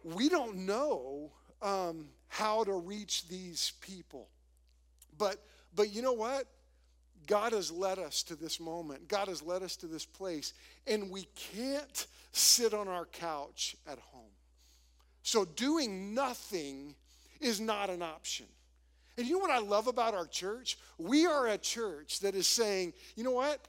We 0.03 0.29
don't 0.29 0.65
know 0.65 1.31
um, 1.62 2.09
how 2.27 2.63
to 2.63 2.74
reach 2.74 3.27
these 3.27 3.74
people. 3.81 4.29
But, 5.17 5.38
but 5.75 5.93
you 5.93 6.01
know 6.01 6.13
what? 6.13 6.45
God 7.27 7.53
has 7.53 7.72
led 7.72 8.00
us 8.00 8.24
to 8.24 8.36
this 8.36 8.60
moment. 8.60 9.08
God 9.08 9.27
has 9.27 9.41
led 9.41 9.63
us 9.63 9.75
to 9.77 9.88
this 9.88 10.05
place, 10.05 10.53
and 10.88 11.10
we 11.10 11.27
can't 11.36 12.08
sit 12.32 12.74
on 12.74 12.88
our 12.88 13.05
couch 13.05 13.75
at 13.88 14.00
home. 14.00 14.24
So, 15.24 15.46
doing 15.46 16.13
nothing 16.13 16.96
is 17.39 17.60
not 17.60 17.89
an 17.89 18.01
option. 18.01 18.46
And 19.17 19.25
you 19.25 19.34
know 19.34 19.39
what 19.39 19.51
I 19.51 19.60
love 19.60 19.88
about 19.88 20.13
our 20.13 20.27
church? 20.27 20.77
We 20.98 21.25
are 21.25 21.48
a 21.48 21.58
church 21.58 22.20
that 22.20 22.36
is 22.36 22.48
saying, 22.48 22.94
you 23.15 23.24
know 23.24 23.32
what? 23.32 23.67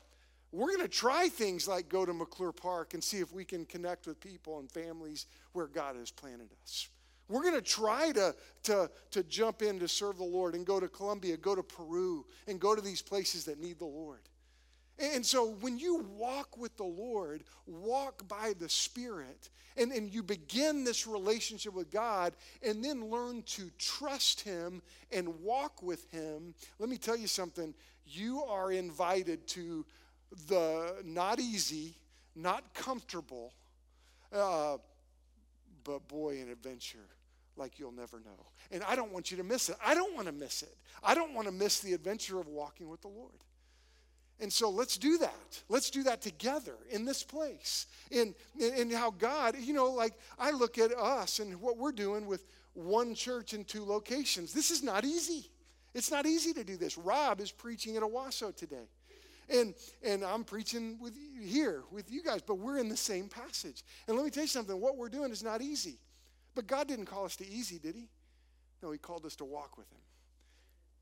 We're 0.53 0.69
going 0.69 0.83
to 0.83 0.89
try 0.89 1.29
things 1.29 1.69
like 1.69 1.89
go 1.89 2.05
to 2.05 2.13
McClure 2.13 2.53
Park 2.53 2.95
and 2.95 3.03
see 3.03 3.19
if 3.19 3.33
we 3.33 3.45
can 3.45 3.65
connect 3.65 4.07
with 4.07 4.21
people 4.21 4.59
and 4.59 4.71
families 4.71 5.27
where 5.53 5.67
God 5.67 5.97
has 5.97 6.11
planted 6.11 6.49
us. 6.63 6.89
We're 7.29 7.43
going 7.43 7.55
to 7.55 7.63
try 7.63 8.13
to, 8.13 8.35
to, 8.65 8.91
to 9.11 9.23
jump 9.25 9.63
in 9.63 9.81
to 9.81 9.89
serve 9.89 10.19
the 10.19 10.25
Lord 10.25 10.55
and 10.55 10.65
go 10.65 10.79
to 10.79 10.89
Colombia, 10.89 11.37
go 11.37 11.55
to 11.55 11.63
Peru, 11.63 12.25
and 12.47 12.61
go 12.61 12.75
to 12.75 12.81
these 12.81 13.03
places 13.03 13.45
that 13.47 13.61
need 13.61 13.79
the 13.79 13.85
Lord. 13.87 14.21
And 14.99 15.27
so 15.27 15.51
when 15.61 15.79
you 15.79 16.07
walk 16.17 16.57
with 16.57 16.77
the 16.77 16.85
Lord, 16.85 17.45
walk 17.67 18.27
by 18.29 18.55
the 18.59 18.69
Spirit, 18.69 19.51
and, 19.77 19.93
and 19.93 20.13
you 20.13 20.23
begin 20.23 20.85
this 20.85 21.07
relationship 21.07 21.75
with 21.75 21.91
God, 21.91 22.33
and 22.63 22.83
then 22.83 23.11
learn 23.11 23.43
to 23.43 23.71
trust 23.79 24.41
Him 24.41 24.81
and 25.13 25.29
walk 25.41 25.83
with 25.83 26.11
Him, 26.13 26.55
let 26.79 26.89
me 26.89 26.97
tell 26.97 27.17
you 27.17 27.27
something. 27.27 27.75
You 28.07 28.45
are 28.45 28.73
invited 28.73 29.47
to 29.49 29.85
the 30.49 30.95
not 31.05 31.41
easy, 31.41 31.97
not 32.35 32.73
comfortable, 32.73 33.53
uh, 34.33 34.79
but 35.85 36.09
boy, 36.09 36.41
an 36.41 36.51
adventure 36.51 37.16
like 37.57 37.79
you'll 37.79 37.93
never 37.93 38.21
know. 38.21 38.47
And 38.71 38.83
I 38.85 38.97
don't 38.97 39.13
want 39.13 39.31
you 39.31 39.37
to 39.39 39.45
miss 39.45 39.69
it. 39.69 39.77
I 39.85 39.95
don't 39.95 40.15
want 40.15 40.27
to 40.27 40.33
miss 40.33 40.63
it. 40.63 40.77
I 41.03 41.15
don't 41.15 41.35
want 41.35 41.47
to 41.47 41.53
miss 41.53 41.81
the 41.81 41.93
adventure 41.93 42.39
of 42.39 42.49
walking 42.49 42.89
with 42.89 43.03
the 43.03 43.09
Lord. 43.09 43.33
And 44.39 44.53
so 44.53 44.69
let's 44.69 44.99
do 44.99 45.19
that. 45.19 45.63
Let's 45.69 45.89
do 45.89 46.03
that 46.03 46.21
together 46.21 46.75
in 46.91 47.05
this 47.05 47.23
place. 47.23 47.87
And, 48.13 48.35
and 48.61 48.93
how 48.93 49.11
God, 49.13 49.57
you 49.59 49.73
know, 49.73 49.91
like 49.91 50.13
I 50.39 50.51
look 50.51 50.79
at 50.79 50.93
us 50.93 51.39
and 51.39 51.61
what 51.61 51.79
we're 51.79 51.93
doing 51.93 52.27
with 52.27 52.45
one 52.75 53.15
church 53.15 53.55
in 53.55 53.65
two 53.65 53.85
locations. 53.85 54.53
This 54.53 54.71
is 54.71 54.83
not 54.83 55.05
easy. 55.05 55.51
It's 55.95 56.11
not 56.11 56.27
easy 56.27 56.53
to 56.53 56.65
do 56.65 56.77
this. 56.77 56.99
Rob 56.99 57.41
is 57.41 57.51
preaching 57.51 57.97
at 57.97 58.03
Owasso 58.03 58.55
today. 58.55 58.89
And, 59.49 59.75
and 60.03 60.25
I'm 60.25 60.45
preaching 60.45 60.99
with 61.01 61.15
here 61.41 61.85
with 61.91 62.11
you 62.11 62.23
guys, 62.23 62.43
but 62.43 62.57
we're 62.57 62.79
in 62.79 62.89
the 62.89 62.97
same 62.97 63.29
passage. 63.29 63.85
And 64.07 64.17
let 64.17 64.25
me 64.25 64.31
tell 64.31 64.43
you 64.43 64.49
something 64.49 64.79
what 64.79 64.97
we're 64.97 65.09
doing 65.09 65.31
is 65.31 65.43
not 65.43 65.63
easy. 65.63 65.99
But 66.57 66.67
God 66.67 66.89
didn't 66.89 67.07
call 67.07 67.25
us 67.25 67.37
to 67.37 67.49
easy, 67.49 67.79
did 67.79 67.95
He? 67.95 68.09
No, 68.83 68.91
He 68.91 68.99
called 68.99 69.25
us 69.25 69.37
to 69.37 69.45
walk 69.45 69.79
with 69.79 69.89
Him. 69.93 70.01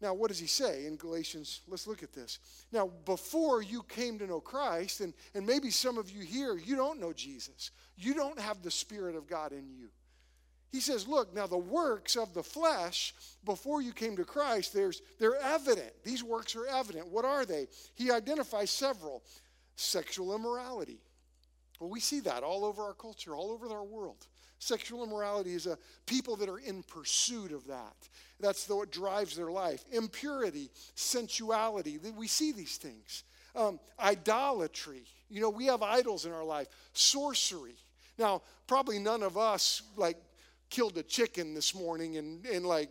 Now, 0.00 0.12
what 0.12 0.28
does 0.28 0.38
he 0.38 0.46
say 0.46 0.86
in 0.86 0.96
Galatians? 0.96 1.62
Let's 1.66 1.86
look 1.86 2.02
at 2.02 2.12
this. 2.12 2.38
Now, 2.72 2.90
before 3.06 3.62
you 3.62 3.82
came 3.84 4.18
to 4.18 4.26
know 4.26 4.40
Christ, 4.40 5.00
and, 5.00 5.14
and 5.34 5.46
maybe 5.46 5.70
some 5.70 5.96
of 5.96 6.10
you 6.10 6.22
here, 6.22 6.56
you 6.56 6.76
don't 6.76 7.00
know 7.00 7.14
Jesus. 7.14 7.70
You 7.96 8.12
don't 8.12 8.38
have 8.38 8.60
the 8.60 8.70
Spirit 8.70 9.16
of 9.16 9.26
God 9.26 9.52
in 9.52 9.70
you. 9.70 9.88
He 10.72 10.80
says, 10.80 11.06
look, 11.06 11.32
now 11.32 11.46
the 11.46 11.56
works 11.56 12.16
of 12.16 12.34
the 12.34 12.42
flesh 12.42 13.14
before 13.44 13.80
you 13.80 13.92
came 13.92 14.16
to 14.16 14.24
Christ, 14.24 14.74
there's, 14.74 15.00
they're 15.20 15.40
evident. 15.40 15.92
These 16.02 16.24
works 16.24 16.56
are 16.56 16.66
evident. 16.66 17.08
What 17.08 17.24
are 17.24 17.46
they? 17.46 17.68
He 17.94 18.10
identifies 18.10 18.70
several 18.70 19.22
sexual 19.76 20.34
immorality. 20.34 20.98
Well, 21.78 21.90
we 21.90 22.00
see 22.00 22.20
that 22.20 22.42
all 22.42 22.64
over 22.64 22.82
our 22.82 22.94
culture, 22.94 23.36
all 23.36 23.52
over 23.52 23.68
our 23.68 23.84
world. 23.84 24.26
Sexual 24.64 25.04
immorality 25.04 25.52
is 25.52 25.66
a 25.66 25.76
people 26.06 26.36
that 26.36 26.48
are 26.48 26.58
in 26.58 26.82
pursuit 26.84 27.52
of 27.52 27.66
that. 27.66 27.94
That's 28.40 28.64
the, 28.64 28.74
what 28.74 28.90
drives 28.90 29.36
their 29.36 29.50
life. 29.50 29.84
Impurity, 29.92 30.70
sensuality. 30.94 31.98
We 32.16 32.28
see 32.28 32.50
these 32.50 32.78
things. 32.78 33.24
Um, 33.54 33.78
idolatry. 34.00 35.02
You 35.28 35.42
know, 35.42 35.50
we 35.50 35.66
have 35.66 35.82
idols 35.82 36.24
in 36.24 36.32
our 36.32 36.44
life. 36.44 36.68
Sorcery. 36.94 37.74
Now, 38.16 38.40
probably 38.66 38.98
none 38.98 39.22
of 39.22 39.36
us 39.36 39.82
like 39.96 40.16
killed 40.70 40.96
a 40.96 41.02
chicken 41.02 41.52
this 41.52 41.74
morning 41.74 42.16
and, 42.16 42.46
and 42.46 42.64
like 42.64 42.88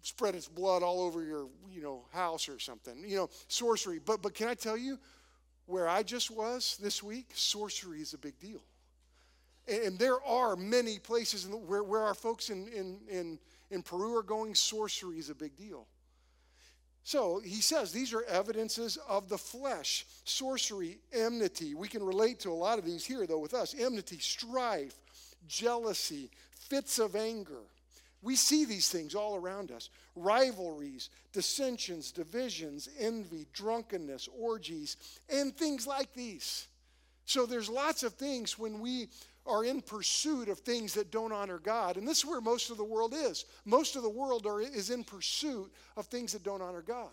spread 0.00 0.34
its 0.34 0.48
blood 0.48 0.82
all 0.82 1.02
over 1.02 1.22
your 1.22 1.48
you 1.70 1.82
know 1.82 2.06
house 2.14 2.48
or 2.48 2.58
something. 2.58 3.04
You 3.06 3.16
know, 3.16 3.30
sorcery. 3.48 3.98
But 3.98 4.22
but 4.22 4.32
can 4.32 4.48
I 4.48 4.54
tell 4.54 4.78
you 4.78 4.98
where 5.66 5.86
I 5.86 6.02
just 6.02 6.30
was 6.30 6.78
this 6.82 7.02
week? 7.02 7.26
Sorcery 7.34 8.00
is 8.00 8.14
a 8.14 8.18
big 8.18 8.38
deal. 8.38 8.62
And 9.68 9.98
there 9.98 10.22
are 10.24 10.56
many 10.56 10.98
places 10.98 11.46
the, 11.48 11.56
where, 11.56 11.82
where 11.82 12.02
our 12.02 12.14
folks 12.14 12.50
in, 12.50 12.68
in, 12.68 12.98
in, 13.08 13.38
in 13.70 13.82
Peru 13.82 14.16
are 14.16 14.22
going, 14.22 14.54
sorcery 14.54 15.18
is 15.18 15.30
a 15.30 15.34
big 15.34 15.56
deal. 15.56 15.86
So 17.02 17.40
he 17.42 17.60
says 17.62 17.92
these 17.92 18.12
are 18.12 18.22
evidences 18.24 18.98
of 19.08 19.28
the 19.28 19.38
flesh 19.38 20.04
sorcery, 20.24 20.98
enmity. 21.12 21.74
We 21.74 21.88
can 21.88 22.02
relate 22.02 22.40
to 22.40 22.50
a 22.50 22.52
lot 22.52 22.78
of 22.78 22.84
these 22.84 23.04
here, 23.04 23.26
though, 23.26 23.38
with 23.38 23.54
us 23.54 23.74
enmity, 23.78 24.18
strife, 24.18 24.94
jealousy, 25.46 26.30
fits 26.52 26.98
of 26.98 27.16
anger. 27.16 27.62
We 28.20 28.36
see 28.36 28.64
these 28.64 28.88
things 28.88 29.14
all 29.14 29.36
around 29.36 29.70
us 29.70 29.90
rivalries, 30.16 31.10
dissensions, 31.32 32.10
divisions, 32.10 32.88
envy, 32.98 33.46
drunkenness, 33.52 34.28
orgies, 34.38 34.96
and 35.30 35.56
things 35.56 35.86
like 35.86 36.12
these. 36.12 36.66
So 37.24 37.46
there's 37.46 37.68
lots 37.68 38.02
of 38.02 38.14
things 38.14 38.58
when 38.58 38.80
we 38.80 39.08
are 39.48 39.64
in 39.64 39.80
pursuit 39.80 40.48
of 40.48 40.58
things 40.58 40.94
that 40.94 41.10
don't 41.10 41.32
honor 41.32 41.58
God. 41.58 41.96
And 41.96 42.06
this 42.06 42.18
is 42.18 42.26
where 42.26 42.40
most 42.40 42.70
of 42.70 42.76
the 42.76 42.84
world 42.84 43.14
is. 43.16 43.46
Most 43.64 43.96
of 43.96 44.02
the 44.02 44.08
world 44.08 44.46
are, 44.46 44.60
is 44.60 44.90
in 44.90 45.04
pursuit 45.04 45.72
of 45.96 46.06
things 46.06 46.32
that 46.32 46.42
don't 46.42 46.62
honor 46.62 46.82
God. 46.82 47.10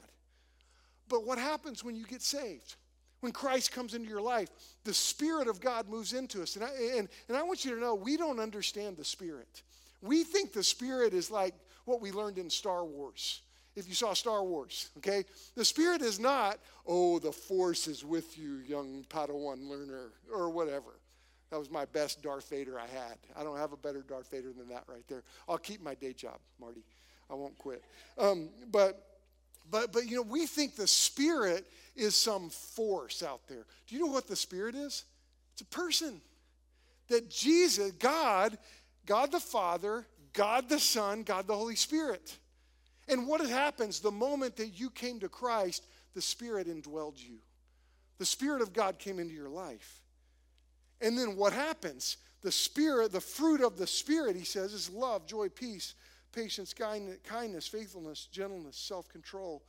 But 1.07 1.25
what 1.25 1.37
happens 1.37 1.83
when 1.83 1.95
you 1.95 2.05
get 2.05 2.21
saved? 2.21 2.75
When 3.21 3.31
Christ 3.31 3.71
comes 3.71 3.93
into 3.93 4.09
your 4.09 4.21
life, 4.21 4.49
the 4.83 4.93
Spirit 4.93 5.47
of 5.47 5.61
God 5.61 5.87
moves 5.87 6.13
into 6.13 6.41
us. 6.41 6.55
And 6.55 6.65
I, 6.65 6.69
and, 6.97 7.07
and 7.27 7.37
I 7.37 7.43
want 7.43 7.65
you 7.65 7.73
to 7.73 7.81
know, 7.81 7.95
we 7.95 8.17
don't 8.17 8.39
understand 8.39 8.97
the 8.97 9.05
Spirit. 9.05 9.63
We 10.01 10.23
think 10.23 10.53
the 10.53 10.63
Spirit 10.63 11.13
is 11.13 11.31
like 11.31 11.55
what 11.85 12.01
we 12.01 12.11
learned 12.11 12.37
in 12.37 12.49
Star 12.49 12.85
Wars. 12.85 13.41
If 13.75 13.87
you 13.87 13.93
saw 13.93 14.13
Star 14.13 14.43
Wars, 14.43 14.89
okay? 14.97 15.25
The 15.55 15.65
Spirit 15.65 16.01
is 16.01 16.19
not, 16.19 16.59
oh, 16.87 17.19
the 17.19 17.31
Force 17.31 17.87
is 17.87 18.05
with 18.05 18.37
you, 18.37 18.59
young 18.59 19.05
Padawan 19.09 19.67
learner, 19.67 20.11
or 20.31 20.49
whatever. 20.49 20.99
That 21.55 21.59
was 21.59 21.71
my 21.71 21.85
best 21.85 22.21
Darth 22.21 22.49
Vader 22.49 22.77
I 22.77 22.85
had. 22.87 23.17
I 23.33 23.41
don't 23.45 23.55
have 23.55 23.71
a 23.71 23.77
better 23.77 24.01
Darth 24.01 24.29
Vader 24.29 24.51
than 24.51 24.67
that 24.67 24.83
right 24.87 25.07
there. 25.07 25.23
I'll 25.47 25.57
keep 25.57 25.81
my 25.81 25.95
day 25.95 26.11
job, 26.11 26.37
Marty. 26.59 26.83
I 27.31 27.33
won't 27.33 27.57
quit. 27.57 27.81
Um, 28.17 28.49
but, 28.73 29.21
but, 29.71 29.93
but, 29.93 30.05
you 30.05 30.17
know, 30.17 30.23
we 30.23 30.47
think 30.47 30.75
the 30.75 30.85
Spirit 30.85 31.65
is 31.95 32.13
some 32.13 32.49
force 32.49 33.23
out 33.23 33.47
there. 33.47 33.65
Do 33.87 33.95
you 33.95 34.01
know 34.01 34.11
what 34.11 34.27
the 34.27 34.35
Spirit 34.35 34.75
is? 34.75 35.05
It's 35.53 35.61
a 35.61 35.65
person. 35.67 36.19
That 37.07 37.29
Jesus, 37.29 37.93
God, 37.93 38.57
God 39.05 39.31
the 39.31 39.39
Father, 39.39 40.05
God 40.33 40.67
the 40.67 40.77
Son, 40.77 41.23
God 41.23 41.47
the 41.47 41.55
Holy 41.55 41.77
Spirit. 41.77 42.35
And 43.07 43.29
what 43.29 43.39
happens 43.47 44.01
the 44.01 44.11
moment 44.11 44.57
that 44.57 44.77
you 44.77 44.89
came 44.89 45.21
to 45.21 45.29
Christ, 45.29 45.85
the 46.15 46.21
Spirit 46.21 46.67
indwelled 46.67 47.17
you. 47.17 47.37
The 48.17 48.25
Spirit 48.25 48.61
of 48.61 48.73
God 48.73 48.99
came 48.99 49.19
into 49.19 49.33
your 49.33 49.47
life. 49.47 50.01
And 51.05 51.15
then 51.15 51.35
what 51.35 51.53
happens? 51.53 52.17
The 52.41 52.51
Spirit, 52.51 53.11
the 53.11 53.21
fruit 53.21 53.61
of 53.61 53.77
the 53.77 53.85
Spirit, 53.85 54.35
he 54.35 54.43
says, 54.43 54.73
is 54.73 54.89
love, 54.89 55.27
joy, 55.27 55.49
peace, 55.49 55.93
patience, 56.31 56.73
kindness, 56.73 57.67
faithfulness, 57.67 58.27
gentleness, 58.31 58.75
self 58.75 59.07
control. 59.07 59.63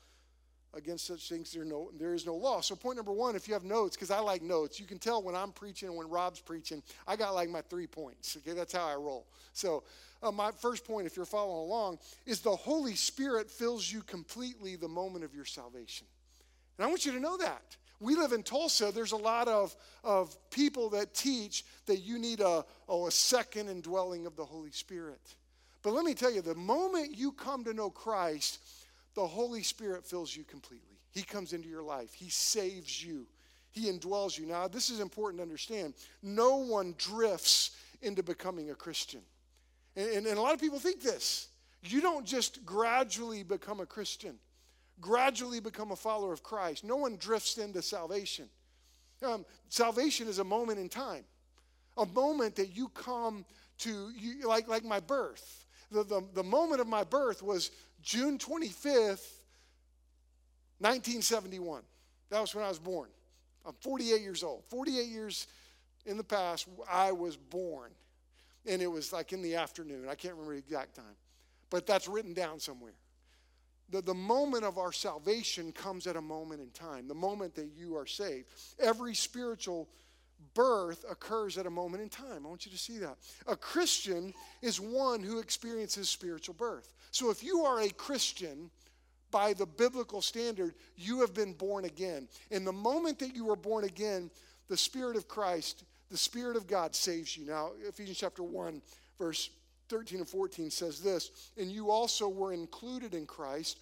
Against 0.75 1.07
such 1.07 1.29
things, 1.29 1.53
there, 1.53 1.65
no, 1.65 1.91
there 1.99 2.13
is 2.13 2.27
no 2.27 2.35
law. 2.35 2.61
So, 2.61 2.75
point 2.75 2.97
number 2.97 3.13
one, 3.13 3.37
if 3.37 3.49
you 3.49 3.55
have 3.55 3.65
notes, 3.65 3.97
because 3.97 4.11
I 4.11 4.19
like 4.19 4.43
notes, 4.43 4.81
you 4.81 4.85
can 4.85 4.99
tell 4.99 5.23
when 5.23 5.35
I'm 5.35 5.53
preaching 5.53 5.89
and 5.89 5.97
when 5.97 6.09
Rob's 6.09 6.41
preaching, 6.41 6.83
I 7.07 7.17
got 7.17 7.35
like 7.35 7.49
my 7.49 7.63
three 7.63 7.87
points. 7.87 8.37
Okay, 8.39 8.53
that's 8.53 8.75
how 8.75 8.87
I 8.87 8.95
roll. 8.95 9.27
So, 9.53 9.85
uh, 10.23 10.33
my 10.33 10.51
first 10.51 10.87
point, 10.87 11.07
if 11.07 11.17
you're 11.17 11.25
following 11.25 11.69
along, 11.69 11.99
is 12.27 12.41
the 12.41 12.55
Holy 12.55 12.95
Spirit 12.95 13.51
fills 13.51 13.91
you 13.91 14.03
completely 14.03 14.77
the 14.77 14.89
moment 14.89 15.25
of 15.25 15.35
your 15.35 15.45
salvation. 15.47 16.07
And 16.79 16.87
I 16.87 16.89
want 16.89 17.07
you 17.07 17.13
to 17.13 17.21
know 17.21 17.37
that. 17.39 17.77
We 18.01 18.15
live 18.15 18.33
in 18.33 18.43
Tulsa. 18.43 18.93
There's 18.93 19.13
a 19.13 19.17
lot 19.17 19.49
of, 19.49 19.75
of 20.05 20.37
people 20.51 20.91
that 20.91 21.15
teach 21.15 21.65
that 21.87 21.99
you 21.99 22.19
need 22.19 22.41
a, 22.41 22.65
oh, 22.89 23.07
a 23.07 23.11
second 23.11 23.69
indwelling 23.69 24.27
of 24.27 24.37
the 24.37 24.45
Holy 24.45 24.71
Spirit. 24.71 25.21
But 25.83 25.93
let 25.95 26.05
me 26.05 26.15
tell 26.15 26.33
you, 26.33 26.43
the 26.43 26.55
moment 26.55 27.17
you 27.17 27.33
come 27.33 27.65
to 27.65 27.73
know 27.73 27.91
Christ, 27.91 28.61
the 29.15 29.27
Holy 29.27 29.63
Spirit 29.63 30.05
fills 30.05 30.37
you 30.37 30.45
completely. 30.45 30.99
He 31.13 31.23
comes 31.23 31.53
into 31.55 31.69
your 31.69 31.83
life, 31.83 32.13
He 32.13 32.29
saves 32.29 33.03
you, 33.03 33.27
He 33.71 33.91
indwells 33.91 34.39
you. 34.39 34.47
Now, 34.47 34.69
this 34.69 34.91
is 34.91 35.01
important 35.01 35.39
to 35.39 35.43
understand. 35.43 35.95
No 36.23 36.57
one 36.57 36.95
drifts 36.99 37.71
into 38.03 38.23
becoming 38.23 38.71
a 38.71 38.75
Christian. 38.75 39.23
And, 39.97 40.09
and, 40.11 40.27
and 40.27 40.39
a 40.39 40.43
lot 40.43 40.53
of 40.53 40.61
people 40.61 40.79
think 40.79 41.01
this. 41.01 41.49
You 41.83 42.01
don't 42.01 42.27
just 42.27 42.65
gradually 42.67 43.43
become 43.43 43.81
a 43.81 43.87
Christian 43.87 44.39
gradually 45.01 45.61
become 45.61 45.91
a 45.91 45.97
follower 45.97 46.33
of 46.33 46.43
Christ. 46.43 46.85
No 46.85 46.97
one 46.97 47.17
drifts 47.17 47.59
into 47.59 47.83
salvation. 47.83 48.49
Um, 49.23 49.45
salvation 49.69 50.29
is 50.29 50.39
a 50.39 50.45
moment 50.45 50.79
in 50.79 50.89
time, 50.89 51.25
a 51.97 52.07
moment 52.07 52.57
that 52.57 52.77
you 52.77 52.89
come 52.89 53.45
to, 53.79 54.11
you, 54.17 54.47
like, 54.47 54.69
like 54.69 54.85
my 54.85 55.01
birth. 55.01 55.65
The, 55.91 56.05
the, 56.05 56.23
the 56.35 56.43
moment 56.43 56.81
of 56.81 56.87
my 56.87 57.05
birth 57.05 57.43
was 57.43 57.71
June 58.03 58.39
25th, 58.39 59.33
1971. 60.79 61.83
That 62.31 62.41
was 62.41 62.55
when 62.55 62.65
I 62.65 62.69
was 62.69 62.79
born. 62.79 63.09
I'm 63.65 63.75
48 63.81 64.21
years 64.21 64.43
old. 64.43 64.65
48 64.65 65.07
years 65.07 65.47
in 66.05 66.17
the 66.17 66.25
past, 66.25 66.69
I 66.91 67.13
was 67.13 67.37
born. 67.37 67.91
And 68.67 68.83
it 68.83 68.87
was 68.87 69.13
like 69.13 69.33
in 69.33 69.43
the 69.43 69.55
afternoon. 69.57 70.09
I 70.09 70.15
can't 70.15 70.35
remember 70.35 70.55
the 70.55 70.59
exact 70.59 70.97
time. 70.97 71.17
But 71.71 71.87
that's 71.87 72.09
written 72.09 72.35
down 72.35 72.61
somewhere. 72.61 72.95
The, 73.91 74.03
the 74.03 74.15
moment 74.15 74.65
of 74.65 74.79
our 74.79 74.93
salvation 74.93 75.73
comes 75.73 76.07
at 76.07 76.17
a 76.17 76.21
moment 76.21 76.61
in 76.61 76.71
time, 76.71 77.09
the 77.09 77.15
moment 77.15 77.55
that 77.55 77.71
you 77.77 77.97
are 77.97 78.07
saved. 78.07 78.49
Every 78.81 79.15
spiritual 79.15 79.89
birth 80.55 81.05
occurs 81.09 81.57
at 81.59 81.67
a 81.67 81.71
moment 81.71 82.03
in 82.03 82.09
time. 82.09 82.45
I 82.45 82.49
want 82.49 82.67
you 82.67 82.73
to 82.73 82.79
see 82.79 82.99
that. 82.99 83.17
A 83.47 83.57
Christian 83.57 84.35
is 84.63 84.81
one 84.81 85.23
who 85.23 85.39
experiences 85.39 86.09
spiritual 86.09 86.55
birth. 86.55 86.95
So 87.11 87.31
if 87.31 87.43
you 87.43 87.65
are 87.65 87.81
a 87.81 87.91
Christian, 87.91 88.71
by 89.31 89.53
the 89.53 89.67
biblical 89.67 90.23
standard, 90.23 90.75
you 90.97 91.21
have 91.21 91.35
been 91.35 91.53
born 91.53 91.85
again. 91.85 92.29
And 92.51 92.67
the 92.67 92.73
moment 92.73 93.19
that 93.21 93.35
you 93.35 93.45
were 93.45 93.57
born 93.57 93.85
again, 93.85 94.31
the 94.69 94.77
Spirit 94.77 95.17
of 95.17 95.29
Christ, 95.29 95.85
the 96.11 96.17
Spirit 96.17 96.57
of 96.57 96.67
God 96.67 96.95
saves 96.95 97.37
you. 97.37 97.45
Now, 97.45 97.73
Ephesians 97.87 98.19
chapter 98.19 98.43
1, 98.43 98.81
verse 99.19 99.51
13 99.89 100.19
and 100.19 100.29
14 100.29 100.71
says 100.71 101.01
this 101.01 101.31
And 101.57 101.71
you 101.71 101.91
also 101.91 102.29
were 102.29 102.53
included 102.53 103.15
in 103.15 103.27
Christ. 103.27 103.79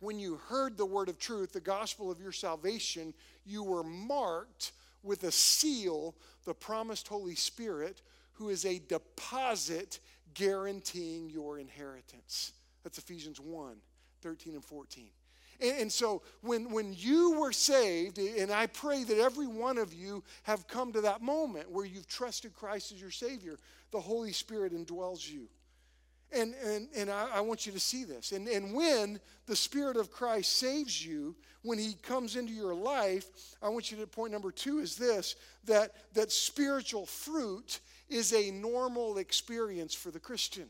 When 0.00 0.18
you 0.18 0.36
heard 0.48 0.76
the 0.76 0.84
word 0.84 1.08
of 1.08 1.18
truth, 1.18 1.52
the 1.52 1.60
gospel 1.60 2.10
of 2.10 2.20
your 2.20 2.32
salvation, 2.32 3.14
you 3.46 3.62
were 3.62 3.84
marked 3.84 4.72
with 5.02 5.24
a 5.24 5.32
seal, 5.32 6.14
the 6.44 6.54
promised 6.54 7.08
Holy 7.08 7.34
Spirit, 7.34 8.02
who 8.32 8.48
is 8.50 8.64
a 8.64 8.80
deposit 8.80 10.00
guaranteeing 10.34 11.30
your 11.30 11.58
inheritance. 11.58 12.52
That's 12.82 12.98
Ephesians 12.98 13.40
1 13.40 13.76
13 14.20 14.54
and 14.54 14.64
14. 14.64 15.04
And, 15.60 15.92
so 15.92 16.22
when, 16.40 16.70
when 16.70 16.94
you 16.96 17.38
were 17.38 17.52
saved, 17.52 18.18
and 18.18 18.50
I 18.50 18.66
pray 18.66 19.04
that 19.04 19.18
every 19.18 19.46
one 19.46 19.78
of 19.78 19.94
you 19.94 20.24
have 20.42 20.66
come 20.66 20.92
to 20.92 21.02
that 21.02 21.22
moment 21.22 21.70
where 21.70 21.84
you've 21.84 22.08
trusted 22.08 22.54
Christ 22.54 22.92
as 22.92 23.00
your 23.00 23.10
Savior, 23.10 23.58
the 23.94 24.00
Holy 24.00 24.32
Spirit 24.32 24.74
indwells 24.74 25.30
you. 25.30 25.46
And, 26.32 26.52
and, 26.66 26.88
and 26.96 27.08
I, 27.08 27.28
I 27.36 27.40
want 27.42 27.64
you 27.64 27.70
to 27.70 27.78
see 27.78 28.02
this. 28.02 28.32
And, 28.32 28.48
and 28.48 28.74
when 28.74 29.20
the 29.46 29.54
Spirit 29.54 29.96
of 29.96 30.10
Christ 30.10 30.56
saves 30.56 31.06
you, 31.06 31.36
when 31.62 31.78
He 31.78 31.94
comes 32.02 32.34
into 32.34 32.52
your 32.52 32.74
life, 32.74 33.24
I 33.62 33.68
want 33.68 33.92
you 33.92 33.96
to 33.98 34.06
point 34.08 34.32
number 34.32 34.50
two 34.50 34.80
is 34.80 34.96
this 34.96 35.36
that, 35.66 35.92
that 36.14 36.32
spiritual 36.32 37.06
fruit 37.06 37.78
is 38.08 38.32
a 38.32 38.50
normal 38.50 39.18
experience 39.18 39.94
for 39.94 40.10
the 40.10 40.18
Christian. 40.18 40.68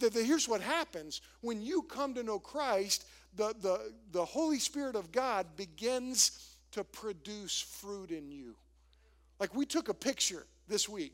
That, 0.00 0.12
that 0.12 0.24
here's 0.24 0.48
what 0.48 0.60
happens 0.60 1.20
when 1.42 1.62
you 1.62 1.82
come 1.82 2.14
to 2.14 2.24
know 2.24 2.40
Christ, 2.40 3.06
the, 3.36 3.54
the, 3.60 3.92
the 4.10 4.24
Holy 4.24 4.58
Spirit 4.58 4.96
of 4.96 5.12
God 5.12 5.46
begins 5.56 6.56
to 6.72 6.82
produce 6.82 7.60
fruit 7.60 8.10
in 8.10 8.32
you. 8.32 8.56
Like 9.38 9.54
we 9.54 9.66
took 9.66 9.88
a 9.88 9.94
picture 9.94 10.46
this 10.70 10.88
week, 10.88 11.12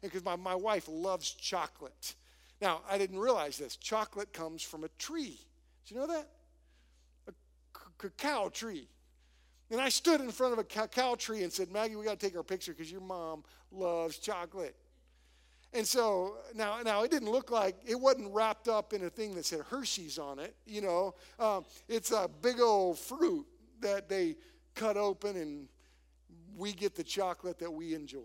because 0.00 0.24
my, 0.24 0.36
my, 0.36 0.54
wife 0.54 0.88
loves 0.88 1.32
chocolate. 1.32 2.14
Now, 2.60 2.80
I 2.88 2.96
didn't 2.96 3.18
realize 3.18 3.58
this. 3.58 3.76
Chocolate 3.76 4.32
comes 4.32 4.62
from 4.62 4.84
a 4.84 4.88
tree. 4.98 5.38
Did 5.84 5.94
you 5.94 6.00
know 6.00 6.06
that? 6.06 6.28
A 7.28 7.32
cacao 7.98 8.48
tree. 8.48 8.88
And 9.70 9.80
I 9.80 9.88
stood 9.88 10.20
in 10.20 10.30
front 10.30 10.52
of 10.52 10.58
a 10.58 10.64
cacao 10.64 11.14
tree 11.16 11.42
and 11.42 11.52
said, 11.52 11.70
Maggie, 11.70 11.96
we 11.96 12.04
got 12.04 12.20
to 12.20 12.26
take 12.26 12.36
our 12.36 12.42
picture 12.42 12.72
because 12.72 12.90
your 12.90 13.00
mom 13.00 13.42
loves 13.70 14.18
chocolate. 14.18 14.76
And 15.74 15.86
so 15.86 16.36
now, 16.54 16.80
now 16.84 17.02
it 17.02 17.10
didn't 17.10 17.30
look 17.30 17.50
like 17.50 17.76
it 17.86 17.98
wasn't 17.98 18.32
wrapped 18.34 18.68
up 18.68 18.92
in 18.92 19.04
a 19.04 19.10
thing 19.10 19.34
that 19.36 19.46
said 19.46 19.60
Hershey's 19.60 20.18
on 20.18 20.38
it. 20.38 20.54
You 20.66 20.82
know, 20.82 21.14
um, 21.38 21.64
it's 21.88 22.10
a 22.10 22.28
big 22.42 22.60
old 22.60 22.98
fruit 22.98 23.46
that 23.80 24.08
they 24.08 24.36
cut 24.74 24.96
open, 24.96 25.36
and 25.36 25.68
we 26.54 26.72
get 26.72 26.94
the 26.94 27.02
chocolate 27.02 27.58
that 27.58 27.72
we 27.72 27.94
enjoy. 27.94 28.20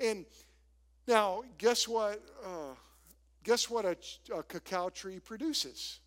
And 0.00 0.24
now, 1.06 1.42
guess 1.56 1.88
what? 1.88 2.22
Uh, 2.44 2.74
guess 3.42 3.68
what 3.68 3.84
a, 3.84 3.96
a 4.34 4.42
cacao 4.42 4.88
tree 4.90 5.18
produces? 5.18 6.00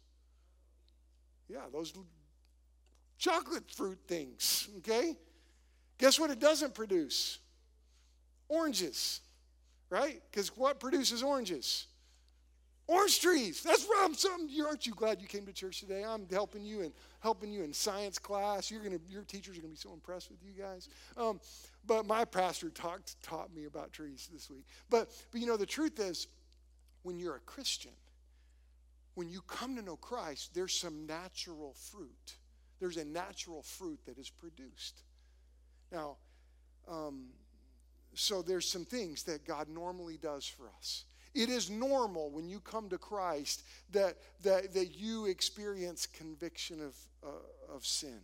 Yeah, 1.50 1.62
those 1.72 1.94
chocolate 3.18 3.70
fruit 3.72 4.00
things. 4.08 4.70
Okay. 4.78 5.16
Guess 5.98 6.20
what? 6.20 6.32
It 6.32 6.40
doesn't 6.40 6.74
produce 6.74 7.40
oranges 8.48 9.22
right? 9.92 10.22
Because 10.32 10.58
what 10.58 10.80
produces 10.80 11.22
oranges? 11.22 11.86
Orange 12.92 13.22
trees. 13.22 13.64
That's 13.64 13.88
where 13.88 14.04
I'm. 14.04 14.14
Something. 14.14 14.50
Aren't 14.66 14.86
you 14.86 14.94
glad 14.94 15.22
you 15.22 15.28
came 15.28 15.46
to 15.46 15.54
church 15.54 15.80
today? 15.80 16.04
I'm 16.04 16.28
helping 16.30 16.66
you 16.66 16.82
and 16.82 16.92
helping 17.22 17.50
you 17.50 17.64
in 17.64 17.72
science 17.72 18.20
class. 18.20 18.70
You're 18.70 18.84
gonna. 18.84 19.00
Your 19.10 19.24
teachers 19.24 19.58
are 19.58 19.62
gonna 19.62 19.72
be 19.72 19.78
so 19.78 19.94
impressed 19.94 20.30
with 20.30 20.40
you 20.44 20.52
guys. 20.52 20.90
Um, 21.16 21.40
but 21.88 22.06
my 22.06 22.26
pastor 22.26 22.70
talked 22.70 23.16
taught 23.24 23.56
me 23.56 23.64
about 23.64 23.94
trees 23.94 24.30
this 24.34 24.50
week. 24.50 24.66
But 24.90 25.10
but 25.32 25.40
you 25.40 25.48
know 25.48 25.56
the 25.56 25.66
truth 25.66 26.02
is, 26.02 26.28
when 27.04 27.18
you're 27.18 27.38
a 27.38 27.42
Christian, 27.42 27.94
when 29.16 29.30
you 29.30 29.40
come 29.48 29.78
to 29.78 29.82
know 29.82 29.96
Christ, 29.96 30.54
there's 30.54 30.74
some 30.74 31.06
natural 31.06 31.74
fruit. 31.92 32.36
There's 32.82 32.98
a 32.98 33.06
natural 33.06 33.62
fruit 33.62 34.00
that 34.06 34.18
is 34.18 34.30
produced. 34.30 35.04
Now, 35.94 36.18
um, 36.90 37.28
so 38.16 38.42
there's 38.42 38.68
some 38.68 38.84
things 38.84 39.24
that 39.24 39.46
God 39.46 39.70
normally 39.70 40.18
does 40.18 40.46
for 40.46 40.66
us. 40.78 41.06
It 41.34 41.50
is 41.50 41.70
normal 41.70 42.30
when 42.30 42.50
you 42.50 42.60
come 42.60 42.90
to 42.90 42.98
Christ 42.98 43.64
that, 43.92 44.18
that, 44.44 44.74
that 44.74 44.96
you 44.96 45.28
experience 45.28 46.06
conviction 46.06 46.82
of, 46.82 46.96
uh, 47.24 47.76
of 47.76 47.86
sin. 47.86 48.20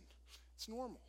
It's 0.56 0.68
normal. 0.68 1.00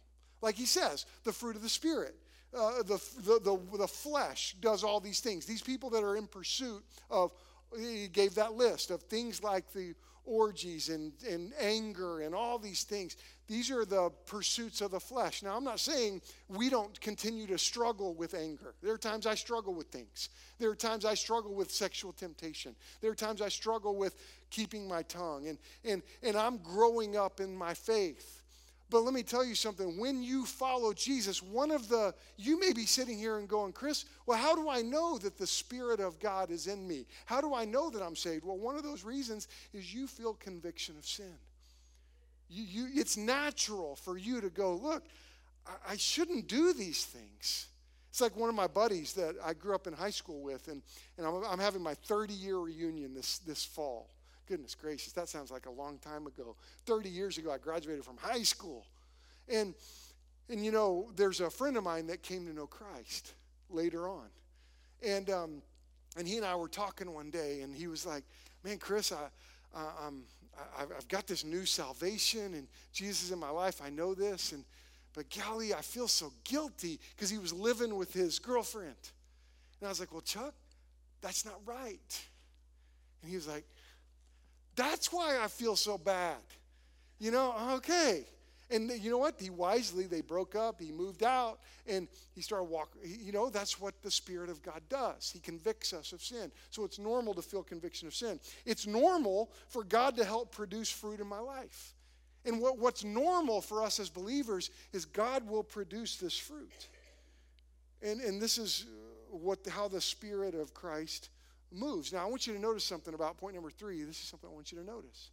Like 0.41 0.55
he 0.55 0.65
says, 0.65 1.05
the 1.23 1.33
fruit 1.33 1.55
of 1.55 1.61
the 1.61 1.69
Spirit. 1.69 2.15
Uh, 2.55 2.77
the, 2.83 3.01
the, 3.17 3.39
the, 3.43 3.77
the 3.77 3.87
flesh 3.87 4.55
does 4.61 4.83
all 4.83 4.99
these 4.99 5.19
things. 5.19 5.45
These 5.45 5.61
people 5.61 5.89
that 5.91 6.03
are 6.03 6.15
in 6.15 6.25
pursuit 6.25 6.83
of, 7.09 7.31
he 7.77 8.07
gave 8.07 8.35
that 8.35 8.53
list 8.53 8.89
of 8.89 9.03
things 9.03 9.43
like 9.43 9.71
the 9.73 9.93
orgies 10.29 10.89
and, 10.89 11.11
and 11.27 11.51
anger 11.59 12.21
and 12.21 12.35
all 12.35 12.59
these 12.59 12.83
things. 12.83 13.17
These 13.47 13.71
are 13.71 13.83
the 13.83 14.11
pursuits 14.27 14.79
of 14.81 14.91
the 14.91 14.99
flesh. 14.99 15.41
Now, 15.41 15.57
I'm 15.57 15.63
not 15.63 15.79
saying 15.79 16.21
we 16.47 16.69
don't 16.69 16.99
continue 17.01 17.47
to 17.47 17.57
struggle 17.57 18.13
with 18.13 18.35
anger. 18.35 18.75
There 18.83 18.93
are 18.93 18.97
times 18.97 19.25
I 19.25 19.33
struggle 19.33 19.73
with 19.73 19.87
things. 19.87 20.29
There 20.59 20.69
are 20.69 20.75
times 20.75 21.03
I 21.03 21.15
struggle 21.15 21.55
with 21.55 21.71
sexual 21.71 22.13
temptation. 22.13 22.75
There 23.01 23.09
are 23.09 23.15
times 23.15 23.41
I 23.41 23.49
struggle 23.49 23.95
with 23.95 24.15
keeping 24.51 24.87
my 24.87 25.01
tongue. 25.03 25.47
And, 25.47 25.57
and, 25.83 26.03
and 26.21 26.37
I'm 26.37 26.57
growing 26.57 27.17
up 27.17 27.39
in 27.39 27.55
my 27.55 27.73
faith. 27.73 28.38
But 28.89 29.01
let 29.01 29.13
me 29.13 29.21
tell 29.21 29.45
you 29.45 29.53
something. 29.53 29.99
When 29.99 30.23
you 30.23 30.45
follow 30.45 30.93
Jesus, 30.93 31.43
one 31.43 31.69
of 31.69 31.87
the, 31.89 32.13
you 32.37 32.59
may 32.59 32.73
be 32.73 32.85
sitting 32.85 33.19
here 33.19 33.37
and 33.37 33.47
going, 33.47 33.71
Chris, 33.71 34.05
well, 34.25 34.37
how 34.37 34.55
do 34.55 34.67
I 34.67 34.81
know 34.81 35.19
that 35.19 35.37
the 35.37 35.45
Spirit 35.45 35.99
of 35.99 36.19
God 36.19 36.49
is 36.49 36.65
in 36.65 36.87
me? 36.87 37.05
How 37.25 37.39
do 37.39 37.53
I 37.53 37.65
know 37.65 37.91
that 37.91 38.01
I'm 38.01 38.15
saved? 38.15 38.45
Well, 38.45 38.57
one 38.57 38.75
of 38.75 38.83
those 38.83 39.03
reasons 39.03 39.47
is 39.73 39.93
you 39.93 40.07
feel 40.07 40.33
conviction 40.33 40.95
of 40.97 41.05
sin. 41.05 41.35
You, 42.49 42.63
you, 42.63 42.89
it's 42.95 43.15
natural 43.15 43.95
for 43.95 44.17
you 44.17 44.41
to 44.41 44.49
go, 44.49 44.73
look, 44.75 45.03
I, 45.67 45.91
I 45.93 45.97
shouldn't 45.97 46.47
do 46.47 46.73
these 46.73 47.05
things. 47.05 47.67
It's 48.09 48.21
like 48.21 48.35
one 48.35 48.49
of 48.49 48.55
my 48.55 48.65
buddies 48.65 49.13
that 49.13 49.35
I 49.45 49.53
grew 49.53 49.75
up 49.75 49.85
in 49.85 49.93
high 49.93 50.09
school 50.09 50.41
with, 50.41 50.67
and, 50.67 50.81
and 51.17 51.27
I'm, 51.27 51.43
I'm 51.43 51.59
having 51.59 51.83
my 51.83 51.93
30 51.93 52.33
year 52.33 52.57
reunion 52.57 53.13
this, 53.13 53.37
this 53.39 53.63
fall. 53.63 54.09
Goodness 54.49 54.73
gracious, 54.73 55.13
that 55.13 55.29
sounds 55.29 55.51
like 55.51 55.67
a 55.67 55.71
long 55.71 55.99
time 55.99 56.25
ago. 56.25 56.55
30 56.87 57.07
years 57.07 57.37
ago, 57.37 57.51
I 57.51 57.59
graduated 57.59 58.03
from 58.03 58.17
high 58.17 58.41
school. 58.41 58.87
And, 59.47 59.75
and 60.49 60.65
you 60.65 60.71
know, 60.71 61.11
there's 61.15 61.39
a 61.39 61.51
friend 61.51 61.77
of 61.77 61.83
mine 61.83 62.07
that 62.07 62.23
came 62.23 62.47
to 62.47 62.53
know 62.53 62.65
Christ 62.65 63.35
later 63.69 64.09
on. 64.09 64.25
And, 65.05 65.29
um, 65.29 65.61
and 66.17 66.27
he 66.27 66.37
and 66.37 66.45
I 66.45 66.55
were 66.55 66.67
talking 66.67 67.13
one 67.13 67.29
day, 67.29 67.61
and 67.61 67.75
he 67.75 67.85
was 67.85 68.07
like, 68.07 68.23
Man, 68.63 68.79
Chris, 68.79 69.11
I, 69.11 69.27
I, 69.73 69.85
I'm, 70.07 70.23
I've 70.79 71.07
got 71.07 71.27
this 71.27 71.45
new 71.45 71.65
salvation, 71.65 72.55
and 72.55 72.67
Jesus 72.91 73.25
is 73.25 73.31
in 73.31 73.39
my 73.39 73.51
life. 73.51 73.81
I 73.83 73.89
know 73.89 74.15
this. 74.15 74.51
And, 74.51 74.65
but 75.13 75.25
golly, 75.29 75.75
I 75.75 75.81
feel 75.81 76.07
so 76.07 76.33
guilty 76.43 76.99
because 77.15 77.29
he 77.29 77.37
was 77.37 77.53
living 77.53 77.95
with 77.95 78.11
his 78.13 78.39
girlfriend. 78.39 78.95
And 79.79 79.87
I 79.87 79.89
was 79.89 79.99
like, 79.99 80.11
Well, 80.11 80.21
Chuck, 80.21 80.55
that's 81.21 81.45
not 81.45 81.61
right. 81.67 82.21
And 83.21 83.29
he 83.29 83.35
was 83.35 83.47
like, 83.47 83.65
that's 84.79 85.11
why 85.11 85.39
I 85.41 85.47
feel 85.47 85.75
so 85.75 85.97
bad. 85.97 86.37
You 87.19 87.31
know, 87.31 87.53
okay. 87.75 88.25
And 88.71 88.91
you 88.91 89.09
know 89.09 89.17
what? 89.17 89.39
He 89.39 89.49
wisely, 89.49 90.05
they 90.05 90.21
broke 90.21 90.55
up, 90.55 90.79
he 90.79 90.91
moved 90.91 91.23
out, 91.23 91.59
and 91.87 92.07
he 92.35 92.41
started 92.41 92.65
walking. 92.65 93.01
You 93.03 93.31
know, 93.31 93.49
that's 93.49 93.81
what 93.81 93.99
the 94.03 94.11
Spirit 94.11 94.49
of 94.49 94.61
God 94.61 94.81
does. 94.89 95.31
He 95.31 95.39
convicts 95.39 95.91
us 95.91 96.11
of 96.11 96.21
sin. 96.21 96.51
So 96.69 96.85
it's 96.85 96.99
normal 96.99 97.33
to 97.33 97.41
feel 97.41 97.63
conviction 97.63 98.07
of 98.07 98.13
sin. 98.13 98.39
It's 98.65 98.85
normal 98.85 99.51
for 99.67 99.83
God 99.83 100.15
to 100.17 100.23
help 100.23 100.51
produce 100.51 100.91
fruit 100.91 101.19
in 101.19 101.27
my 101.27 101.39
life. 101.39 101.95
And 102.45 102.61
what, 102.61 102.77
what's 102.77 103.03
normal 103.03 103.59
for 103.61 103.83
us 103.83 103.99
as 103.99 104.09
believers 104.09 104.69
is 104.93 105.03
God 105.03 105.47
will 105.49 105.63
produce 105.63 106.17
this 106.17 106.37
fruit. 106.37 106.87
And, 108.01 108.21
and 108.21 108.41
this 108.41 108.57
is 108.57 108.85
uh, 108.87 109.35
what, 109.35 109.59
how 109.67 109.87
the 109.87 109.99
Spirit 109.99 110.53
of 110.53 110.73
Christ 110.73 111.29
moves. 111.71 112.13
Now, 112.13 112.23
I 112.23 112.25
want 112.25 112.47
you 112.47 112.53
to 112.53 112.59
notice 112.59 112.83
something 112.83 113.13
about 113.13 113.37
point 113.37 113.55
number 113.55 113.69
three. 113.69 114.03
This 114.03 114.19
is 114.19 114.27
something 114.27 114.49
I 114.49 114.53
want 114.53 114.71
you 114.71 114.77
to 114.79 114.85
notice. 114.85 115.29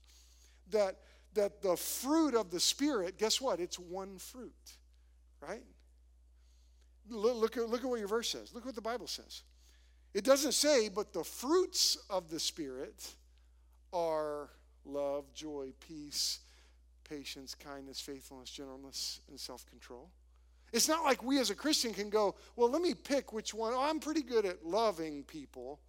That, 0.70 0.96
that 1.34 1.62
the 1.62 1.76
fruit 1.76 2.34
of 2.34 2.50
the 2.50 2.60
Spirit, 2.60 3.18
guess 3.18 3.40
what? 3.40 3.60
It's 3.60 3.78
one 3.78 4.18
fruit, 4.18 4.52
right? 5.40 5.62
Look, 7.08 7.36
look, 7.36 7.56
at, 7.56 7.68
look 7.68 7.82
at 7.84 7.88
what 7.88 7.98
your 7.98 8.08
verse 8.08 8.28
says. 8.28 8.52
Look 8.54 8.64
what 8.64 8.74
the 8.74 8.80
Bible 8.80 9.06
says. 9.06 9.42
It 10.14 10.24
doesn't 10.24 10.52
say, 10.52 10.88
but 10.88 11.12
the 11.12 11.24
fruits 11.24 11.98
of 12.08 12.30
the 12.30 12.40
Spirit 12.40 13.14
are 13.92 14.48
love, 14.84 15.32
joy, 15.34 15.72
peace, 15.86 16.40
patience, 17.08 17.54
kindness, 17.54 18.00
faithfulness, 18.00 18.50
gentleness, 18.50 19.20
and 19.28 19.38
self 19.38 19.66
control. 19.66 20.10
It's 20.72 20.88
not 20.88 21.04
like 21.04 21.22
we 21.22 21.38
as 21.38 21.50
a 21.50 21.54
Christian 21.54 21.94
can 21.94 22.10
go, 22.10 22.34
well, 22.56 22.70
let 22.70 22.82
me 22.82 22.92
pick 22.92 23.32
which 23.32 23.54
one. 23.54 23.72
Oh, 23.74 23.82
I'm 23.82 24.00
pretty 24.00 24.22
good 24.22 24.44
at 24.44 24.64
loving 24.64 25.22
people, 25.22 25.80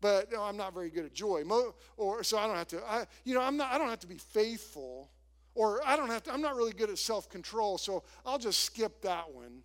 but 0.00 0.30
no, 0.32 0.42
I'm 0.42 0.56
not 0.56 0.74
very 0.74 0.90
good 0.90 1.04
at 1.04 1.14
joy. 1.14 1.42
Mo- 1.44 1.74
or 1.96 2.22
so 2.22 2.38
I 2.38 2.46
don't 2.46 2.56
have 2.56 2.68
to. 2.68 2.82
I, 2.84 3.06
you 3.24 3.34
know, 3.34 3.40
I'm 3.40 3.56
not. 3.56 3.72
I 3.72 3.78
don't 3.78 3.88
have 3.88 4.00
to 4.00 4.06
be 4.06 4.18
faithful, 4.18 5.10
or 5.54 5.80
I 5.86 5.96
don't 5.96 6.08
have 6.08 6.22
to. 6.24 6.32
I'm 6.32 6.42
not 6.42 6.56
really 6.56 6.72
good 6.72 6.90
at 6.90 6.98
self 6.98 7.28
control, 7.28 7.78
so 7.78 8.04
I'll 8.24 8.38
just 8.38 8.64
skip 8.64 9.02
that 9.02 9.30
one. 9.32 9.62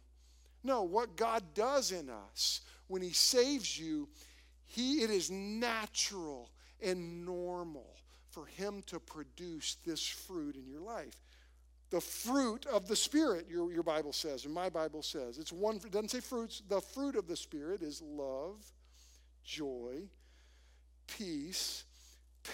No, 0.64 0.84
what 0.84 1.16
God 1.16 1.44
does 1.54 1.92
in 1.92 2.10
us 2.10 2.62
when 2.88 3.02
He 3.02 3.12
saves 3.12 3.78
you, 3.80 4.08
He 4.66 5.02
it 5.02 5.10
is 5.10 5.30
natural 5.30 6.50
and 6.82 7.26
normal 7.26 7.96
for 8.30 8.46
Him 8.46 8.84
to 8.88 9.00
produce 9.00 9.76
this 9.86 10.06
fruit 10.06 10.56
in 10.56 10.68
your 10.68 10.82
life. 10.82 11.16
The 11.90 12.02
fruit 12.02 12.66
of 12.68 12.88
the 12.88 12.96
Spirit, 12.96 13.48
your, 13.50 13.70
your 13.72 13.84
Bible 13.84 14.14
says, 14.14 14.46
and 14.46 14.54
my 14.54 14.70
Bible 14.70 15.04
says. 15.04 15.38
It's 15.38 15.52
one, 15.52 15.76
it 15.76 15.92
doesn't 15.92 16.12
say 16.12 16.22
fruits. 16.22 16.64
The 16.70 16.80
fruit 16.80 17.18
of 17.18 17.28
the 17.28 17.36
Spirit 17.36 17.82
is 17.82 18.02
love, 18.02 18.64
joy, 19.44 20.04
peace, 21.18 21.84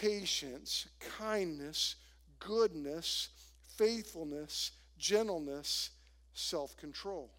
patience, 0.01 0.87
kindness, 1.17 1.95
goodness, 2.39 3.29
faithfulness, 3.77 4.71
gentleness, 4.97 5.91
self 6.33 6.75
control. 6.77 7.29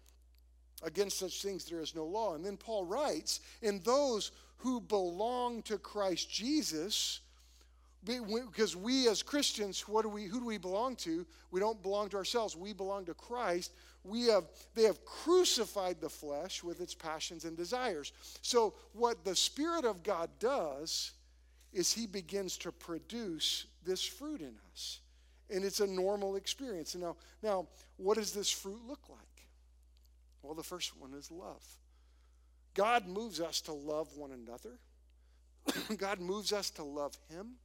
Against 0.83 1.19
such 1.19 1.41
things 1.41 1.65
there 1.65 1.81
is 1.81 1.95
no 1.95 2.05
law. 2.05 2.35
And 2.35 2.45
then 2.45 2.57
Paul 2.57 2.85
writes, 2.85 3.41
and 3.61 3.83
those 3.83 4.31
who 4.57 4.81
belong 4.81 5.61
to 5.63 5.77
Christ 5.77 6.29
Jesus, 6.29 7.19
because 8.03 8.75
we 8.75 9.09
as 9.09 9.21
Christians, 9.21 9.81
what 9.87 10.03
do 10.03 10.09
we, 10.09 10.25
who 10.25 10.39
do 10.39 10.45
we 10.45 10.57
belong 10.57 10.95
to? 10.97 11.25
We 11.51 11.59
don't 11.59 11.81
belong 11.81 12.09
to 12.09 12.17
ourselves. 12.17 12.55
We 12.55 12.73
belong 12.73 13.05
to 13.05 13.13
Christ. 13.13 13.73
We 14.09 14.25
have, 14.27 14.45
they 14.75 14.83
have 14.83 15.05
crucified 15.05 16.01
the 16.01 16.09
flesh 16.09 16.63
with 16.63 16.81
its 16.81 16.95
passions 16.95 17.45
and 17.45 17.55
desires. 17.55 18.11
So 18.41 18.73
what 18.93 19.23
the 19.23 19.35
Spirit 19.35 19.85
of 19.85 20.03
God 20.03 20.29
does 20.39 21.11
is 21.71 21.93
He 21.93 22.07
begins 22.07 22.57
to 22.57 22.71
produce 22.71 23.65
this 23.85 24.03
fruit 24.03 24.41
in 24.41 24.55
us, 24.71 24.99
and 25.49 25.63
it's 25.63 25.79
a 25.79 25.87
normal 25.87 26.35
experience. 26.35 26.95
Now, 26.95 27.15
now, 27.43 27.67
what 27.97 28.17
does 28.17 28.33
this 28.33 28.49
fruit 28.49 28.81
look 28.87 29.07
like? 29.09 29.19
Well, 30.41 30.55
the 30.55 30.63
first 30.63 30.97
one 30.97 31.13
is 31.13 31.31
love. 31.31 31.63
God 32.73 33.07
moves 33.07 33.39
us 33.39 33.61
to 33.61 33.73
love 33.73 34.15
one 34.15 34.31
another. 34.31 34.79
God 35.97 36.19
moves 36.19 36.53
us 36.53 36.69
to 36.71 36.83
love 36.83 37.17
Him. 37.29 37.55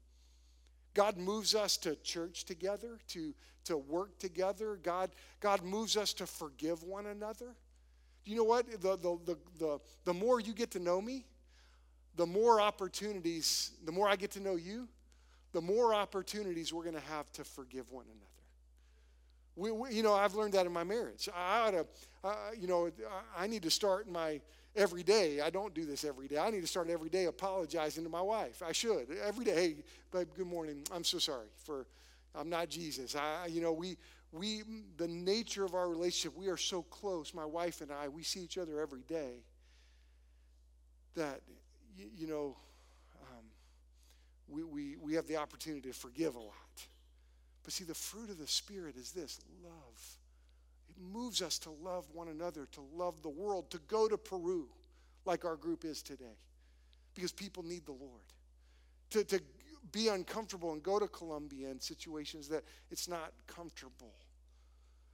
God 0.95 1.19
moves 1.19 1.55
us 1.55 1.77
to 1.79 1.97
church 1.97 2.45
together, 2.45 2.99
to, 3.09 3.35
to 3.65 3.77
work 3.77 4.19
together. 4.19 4.79
God, 4.83 5.11
God 5.41 5.63
moves 5.63 5.97
us 5.97 6.13
to 6.15 6.27
forgive 6.27 6.83
one 6.85 7.07
another. 7.07 7.55
Do 8.25 8.31
you 8.31 8.37
know 8.37 8.45
what? 8.45 8.71
The, 8.81 8.97
the, 8.97 9.19
the, 9.27 9.39
the, 9.59 9.81
the 10.05 10.15
more 10.15 10.41
you 10.41 10.55
get 10.55 10.71
to 10.73 10.79
know 10.79 11.01
me, 11.01 11.27
the 12.17 12.27
more 12.27 12.61
opportunities, 12.61 13.73
the 13.85 13.93
more 13.93 14.09
I 14.09 14.17
get 14.17 14.31
to 14.33 14.41
know 14.41 14.57
you, 14.57 14.89
the 15.53 15.61
more 15.61 15.95
opportunities 15.95 16.73
we're 16.73 16.85
going 16.85 16.95
to 16.95 17.09
have 17.13 17.31
to 17.33 17.45
forgive 17.45 17.91
one 17.91 18.07
another. 18.07 18.21
We, 19.57 19.71
we, 19.71 19.95
you 19.95 20.03
know, 20.03 20.15
I've 20.15 20.35
learned 20.35 20.55
that 20.55 20.67
in 20.67 20.73
my 20.73 20.85
marriage. 20.85 21.29
I 21.35 21.61
ought 21.61 21.71
to, 21.71 21.87
uh, 22.25 22.35
you 22.59 22.67
know, 22.67 22.91
I 23.37 23.47
need 23.47 23.63
to 23.63 23.71
start 23.71 24.09
my 24.09 24.41
every 24.77 25.03
day. 25.03 25.41
I 25.41 25.51
don't 25.51 25.75
do 25.75 25.85
this 25.85 26.05
every 26.05 26.29
day. 26.29 26.39
I 26.39 26.51
need 26.51 26.61
to 26.61 26.67
start 26.67 26.89
every 26.89 27.09
day 27.09 27.27
apologizing 27.27 28.05
to 28.05 28.11
my 28.11 28.23
wife. 28.23 28.63
I 28.65 28.73
should 28.73 29.07
every 29.25 29.45
day. 29.45 29.55
Hey, 29.55 29.77
babe, 30.13 30.29
good 30.37 30.47
morning. 30.47 30.83
I'm 30.93 31.05
so 31.05 31.19
sorry 31.19 31.49
for. 31.65 31.87
I'm 32.37 32.51
not 32.51 32.69
Jesus. 32.69 33.15
I, 33.15 33.47
you 33.47 33.61
know, 33.61 33.73
we 33.73 33.97
we 34.33 34.63
the 34.97 35.07
nature 35.07 35.65
of 35.65 35.75
our 35.75 35.89
relationship. 35.89 36.37
We 36.37 36.49
are 36.49 36.57
so 36.57 36.83
close. 36.83 37.33
My 37.33 37.45
wife 37.45 37.81
and 37.81 37.93
I. 37.93 38.09
We 38.09 38.25
see 38.25 38.41
each 38.41 38.59
other 38.59 38.81
every 38.81 39.03
day. 39.03 39.45
That 41.15 41.41
you, 41.97 42.07
you 42.17 42.27
know, 42.27 42.57
um, 43.23 43.45
we 44.49 44.65
we 44.65 44.97
we 44.97 45.15
have 45.15 45.29
the 45.29 45.37
opportunity 45.37 45.89
to 45.89 45.95
forgive 45.95 46.35
a 46.35 46.41
lot. 46.41 46.55
But 47.63 47.73
see, 47.73 47.85
the 47.85 47.95
fruit 47.95 48.31
of 48.31 48.39
the 48.39 48.49
Spirit 48.49 48.97
is 48.97 49.13
this 49.13 49.41
love 49.63 50.19
it 50.97 51.03
moves 51.13 51.43
us 51.43 51.59
to 51.61 51.71
love 51.71 52.07
one 52.13 52.29
another, 52.29 52.67
to 52.73 52.81
love 52.95 53.23
the 53.23 53.29
world, 53.29 53.71
to 53.71 53.79
go 53.89 54.09
to 54.09 54.17
Peru 54.17 54.69
like 55.25 55.45
our 55.45 55.57
group 55.57 55.85
is 55.85 56.03
today 56.03 56.39
because 57.15 57.33
people 57.33 57.63
need 57.63 57.87
the 57.87 57.93
Lord. 57.93 58.23
To, 59.11 59.25
to 59.25 59.41
be 59.93 60.09
uncomfortable 60.09 60.73
and 60.73 60.83
go 60.83 60.99
to 60.99 61.07
Colombia 61.07 61.71
in 61.71 61.81
situations 61.81 62.49
that 62.49 62.65
it's 62.91 63.09
not 63.09 63.33
comfortable. 63.47 64.15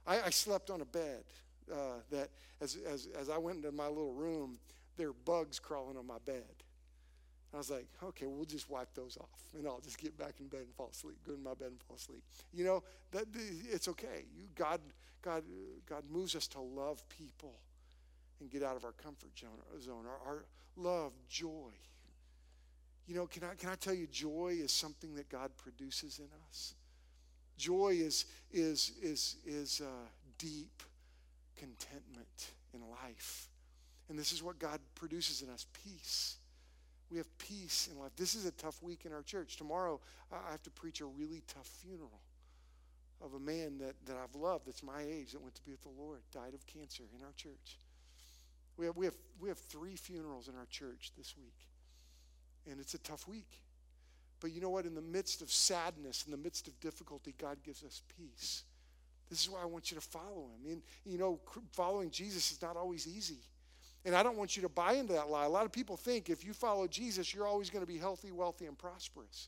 I, 0.07 0.21
I 0.21 0.29
slept 0.29 0.69
on 0.69 0.81
a 0.81 0.85
bed 0.85 1.23
uh, 1.71 1.99
that 2.09 2.29
as, 2.59 2.77
as, 2.87 3.07
as 3.19 3.29
I 3.29 3.37
went 3.37 3.57
into 3.57 3.71
my 3.71 3.87
little 3.87 4.13
room, 4.13 4.57
there 4.97 5.09
are 5.09 5.15
bugs 5.25 5.59
crawling 5.59 5.97
on 5.97 6.07
my 6.07 6.17
bed. 6.25 6.43
I 7.53 7.57
was 7.57 7.69
like, 7.69 7.87
okay, 8.01 8.25
we'll 8.25 8.45
just 8.45 8.69
wipe 8.69 8.93
those 8.93 9.17
off, 9.19 9.41
and 9.57 9.67
I'll 9.67 9.81
just 9.81 9.97
get 9.97 10.17
back 10.17 10.35
in 10.39 10.47
bed 10.47 10.61
and 10.61 10.73
fall 10.73 10.89
asleep. 10.91 11.17
Go 11.27 11.33
in 11.33 11.43
my 11.43 11.53
bed 11.53 11.67
and 11.67 11.81
fall 11.81 11.97
asleep. 11.97 12.23
You 12.53 12.63
know 12.63 12.83
that 13.11 13.25
it's 13.69 13.89
okay. 13.89 14.23
You, 14.33 14.45
God, 14.55 14.79
God, 15.21 15.43
God 15.87 16.03
moves 16.09 16.35
us 16.35 16.47
to 16.49 16.59
love 16.59 17.01
people 17.09 17.53
and 18.39 18.49
get 18.49 18.63
out 18.63 18.75
of 18.75 18.85
our 18.85 18.91
comfort 18.93 19.31
zone. 19.37 20.05
Our, 20.05 20.33
our 20.33 20.45
love, 20.75 21.13
joy. 21.29 21.71
You 23.07 23.15
know, 23.15 23.27
can 23.27 23.43
I 23.43 23.55
can 23.55 23.69
I 23.69 23.75
tell 23.75 23.93
you, 23.93 24.07
joy 24.07 24.57
is 24.59 24.71
something 24.71 25.15
that 25.15 25.29
God 25.29 25.51
produces 25.57 26.19
in 26.19 26.27
us. 26.47 26.75
Joy 27.57 27.97
is 27.99 28.25
is 28.51 28.93
is 29.01 29.35
is 29.45 29.81
uh, 29.81 30.07
deep 30.37 30.83
contentment 31.57 32.51
in 32.73 32.81
life, 32.89 33.49
and 34.07 34.17
this 34.17 34.31
is 34.31 34.41
what 34.41 34.59
God 34.59 34.79
produces 34.95 35.41
in 35.41 35.49
us: 35.49 35.65
peace 35.83 36.37
we 37.11 37.17
have 37.17 37.37
peace 37.37 37.89
in 37.91 37.99
life. 37.99 38.11
This 38.15 38.35
is 38.35 38.45
a 38.45 38.51
tough 38.51 38.81
week 38.81 39.05
in 39.05 39.11
our 39.11 39.21
church. 39.21 39.57
Tomorrow, 39.57 39.99
I 40.31 40.51
have 40.51 40.63
to 40.63 40.71
preach 40.71 41.01
a 41.01 41.05
really 41.05 41.43
tough 41.53 41.67
funeral 41.67 42.21
of 43.23 43.33
a 43.33 43.39
man 43.39 43.77
that, 43.79 43.95
that 44.05 44.17
I've 44.17 44.35
loved 44.35 44.67
that's 44.67 44.83
my 44.83 45.01
age 45.01 45.31
that 45.31 45.41
went 45.41 45.55
to 45.55 45.63
be 45.63 45.71
with 45.71 45.83
the 45.83 45.89
Lord, 45.89 46.19
died 46.33 46.53
of 46.53 46.65
cancer 46.65 47.03
in 47.17 47.23
our 47.23 47.33
church. 47.37 47.77
We 48.77 48.85
have, 48.85 48.97
we 48.97 49.05
have, 49.05 49.15
we 49.39 49.49
have 49.49 49.57
three 49.57 49.95
funerals 49.95 50.47
in 50.47 50.55
our 50.55 50.65
church 50.69 51.11
this 51.17 51.35
week, 51.37 51.53
and 52.69 52.79
it's 52.79 52.93
a 52.93 52.99
tough 52.99 53.27
week. 53.27 53.59
But 54.39 54.51
you 54.51 54.59
know 54.59 54.69
what? 54.69 54.85
In 54.85 54.95
the 54.95 55.01
midst 55.01 55.41
of 55.41 55.51
sadness, 55.51 56.23
in 56.25 56.31
the 56.31 56.37
midst 56.37 56.67
of 56.67 56.79
difficulty, 56.79 57.35
God 57.37 57.57
gives 57.63 57.83
us 57.83 58.01
peace. 58.17 58.63
This 59.29 59.43
is 59.43 59.49
why 59.49 59.61
I 59.61 59.65
want 59.65 59.91
you 59.91 59.95
to 59.95 60.01
follow 60.01 60.49
him. 60.55 60.71
And, 60.71 60.81
you 61.05 61.17
know, 61.17 61.39
following 61.71 62.09
Jesus 62.09 62.51
is 62.51 62.61
not 62.61 62.75
always 62.75 63.07
easy. 63.07 63.37
And 64.03 64.15
I 64.15 64.23
don't 64.23 64.35
want 64.35 64.57
you 64.57 64.63
to 64.63 64.69
buy 64.69 64.93
into 64.93 65.13
that 65.13 65.29
lie. 65.29 65.45
A 65.45 65.49
lot 65.49 65.65
of 65.65 65.71
people 65.71 65.95
think 65.95 66.29
if 66.29 66.43
you 66.43 66.53
follow 66.53 66.87
Jesus, 66.87 67.33
you're 67.33 67.47
always 67.47 67.69
going 67.69 67.85
to 67.85 67.87
be 67.87 67.99
healthy, 67.99 68.31
wealthy, 68.31 68.65
and 68.65 68.77
prosperous. 68.77 69.47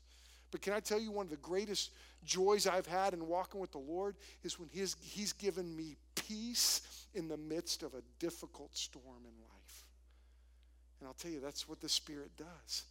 But 0.54 0.62
can 0.62 0.72
I 0.72 0.78
tell 0.78 1.00
you 1.00 1.10
one 1.10 1.26
of 1.26 1.30
the 1.30 1.36
greatest 1.38 1.90
joys 2.24 2.68
I've 2.68 2.86
had 2.86 3.12
in 3.12 3.26
walking 3.26 3.60
with 3.60 3.72
the 3.72 3.78
Lord 3.78 4.14
is 4.44 4.56
when 4.56 4.68
He's, 4.68 4.94
he's 5.00 5.32
given 5.32 5.74
me 5.74 5.96
peace 6.14 6.80
in 7.12 7.26
the 7.26 7.36
midst 7.36 7.82
of 7.82 7.92
a 7.94 8.02
difficult 8.20 8.76
storm 8.76 9.24
in 9.24 9.32
life. 9.42 9.84
And 11.00 11.08
I'll 11.08 11.14
tell 11.14 11.32
you, 11.32 11.40
that's 11.40 11.68
what 11.68 11.80
the 11.80 11.88
Spirit 11.88 12.30
does 12.36 12.84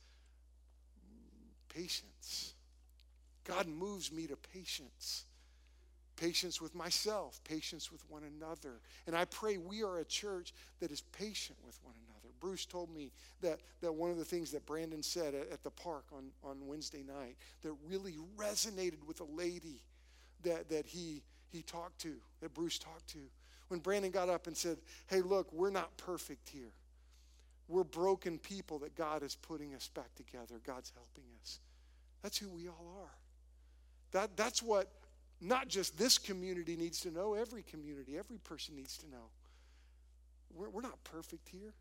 patience. 1.70 2.54
God 3.46 3.66
moves 3.68 4.12
me 4.12 4.28
to 4.28 4.36
patience 4.36 5.24
patience 6.18 6.60
with 6.62 6.76
myself, 6.76 7.40
patience 7.46 7.94
with 7.94 8.04
one 8.10 8.24
another. 8.24 8.82
And 9.08 9.16
I 9.16 9.24
pray 9.24 9.58
we 9.58 9.84
are 9.84 10.00
a 10.00 10.06
church 10.06 10.54
that 10.82 10.92
is 10.92 11.00
patient 11.00 11.58
with 11.66 11.80
one 11.82 11.96
another. 11.96 12.13
Bruce 12.44 12.66
told 12.66 12.94
me 12.94 13.10
that, 13.40 13.62
that 13.80 13.94
one 13.94 14.12
of 14.12 14.18
the 14.18 14.26
things 14.26 14.52
that 14.52 14.66
Brandon 14.66 15.02
said 15.02 15.34
at, 15.34 15.50
at 15.50 15.64
the 15.64 15.70
park 15.70 16.04
on, 16.12 16.26
on 16.44 16.68
Wednesday 16.68 17.02
night 17.02 17.38
that 17.62 17.72
really 17.88 18.18
resonated 18.36 19.02
with 19.08 19.22
a 19.22 19.24
lady 19.24 19.82
that, 20.44 20.68
that 20.70 20.86
he, 20.86 21.24
he 21.48 21.62
talked 21.62 22.02
to, 22.02 22.16
that 22.42 22.54
Bruce 22.54 22.78
talked 22.78 23.08
to. 23.12 23.20
When 23.70 23.80
Brandon 23.80 24.12
got 24.12 24.28
up 24.28 24.48
and 24.48 24.58
said, 24.58 24.78
Hey, 25.08 25.22
look, 25.22 25.54
we're 25.54 25.70
not 25.70 25.96
perfect 25.96 26.50
here. 26.50 26.74
We're 27.70 27.86
broken 27.86 28.38
people 28.40 28.80
that 28.80 28.94
God 28.94 29.24
is 29.24 29.36
putting 29.36 29.74
us 29.74 29.88
back 29.88 30.14
together. 30.16 30.56
God's 30.68 30.92
helping 30.94 31.24
us. 31.42 31.60
That's 32.24 32.38
who 32.38 32.50
we 32.50 32.68
all 32.68 32.98
are. 33.04 33.16
That, 34.12 34.36
that's 34.36 34.62
what 34.62 34.90
not 35.40 35.70
just 35.70 35.98
this 35.98 36.18
community 36.18 36.76
needs 36.76 37.00
to 37.02 37.12
know, 37.12 37.36
every 37.36 37.64
community, 37.64 38.18
every 38.18 38.38
person 38.38 38.76
needs 38.76 38.98
to 38.98 39.10
know. 39.10 39.30
We're, 40.54 40.70
we're 40.70 40.82
not 40.82 41.02
perfect 41.06 41.48
here, 41.48 41.74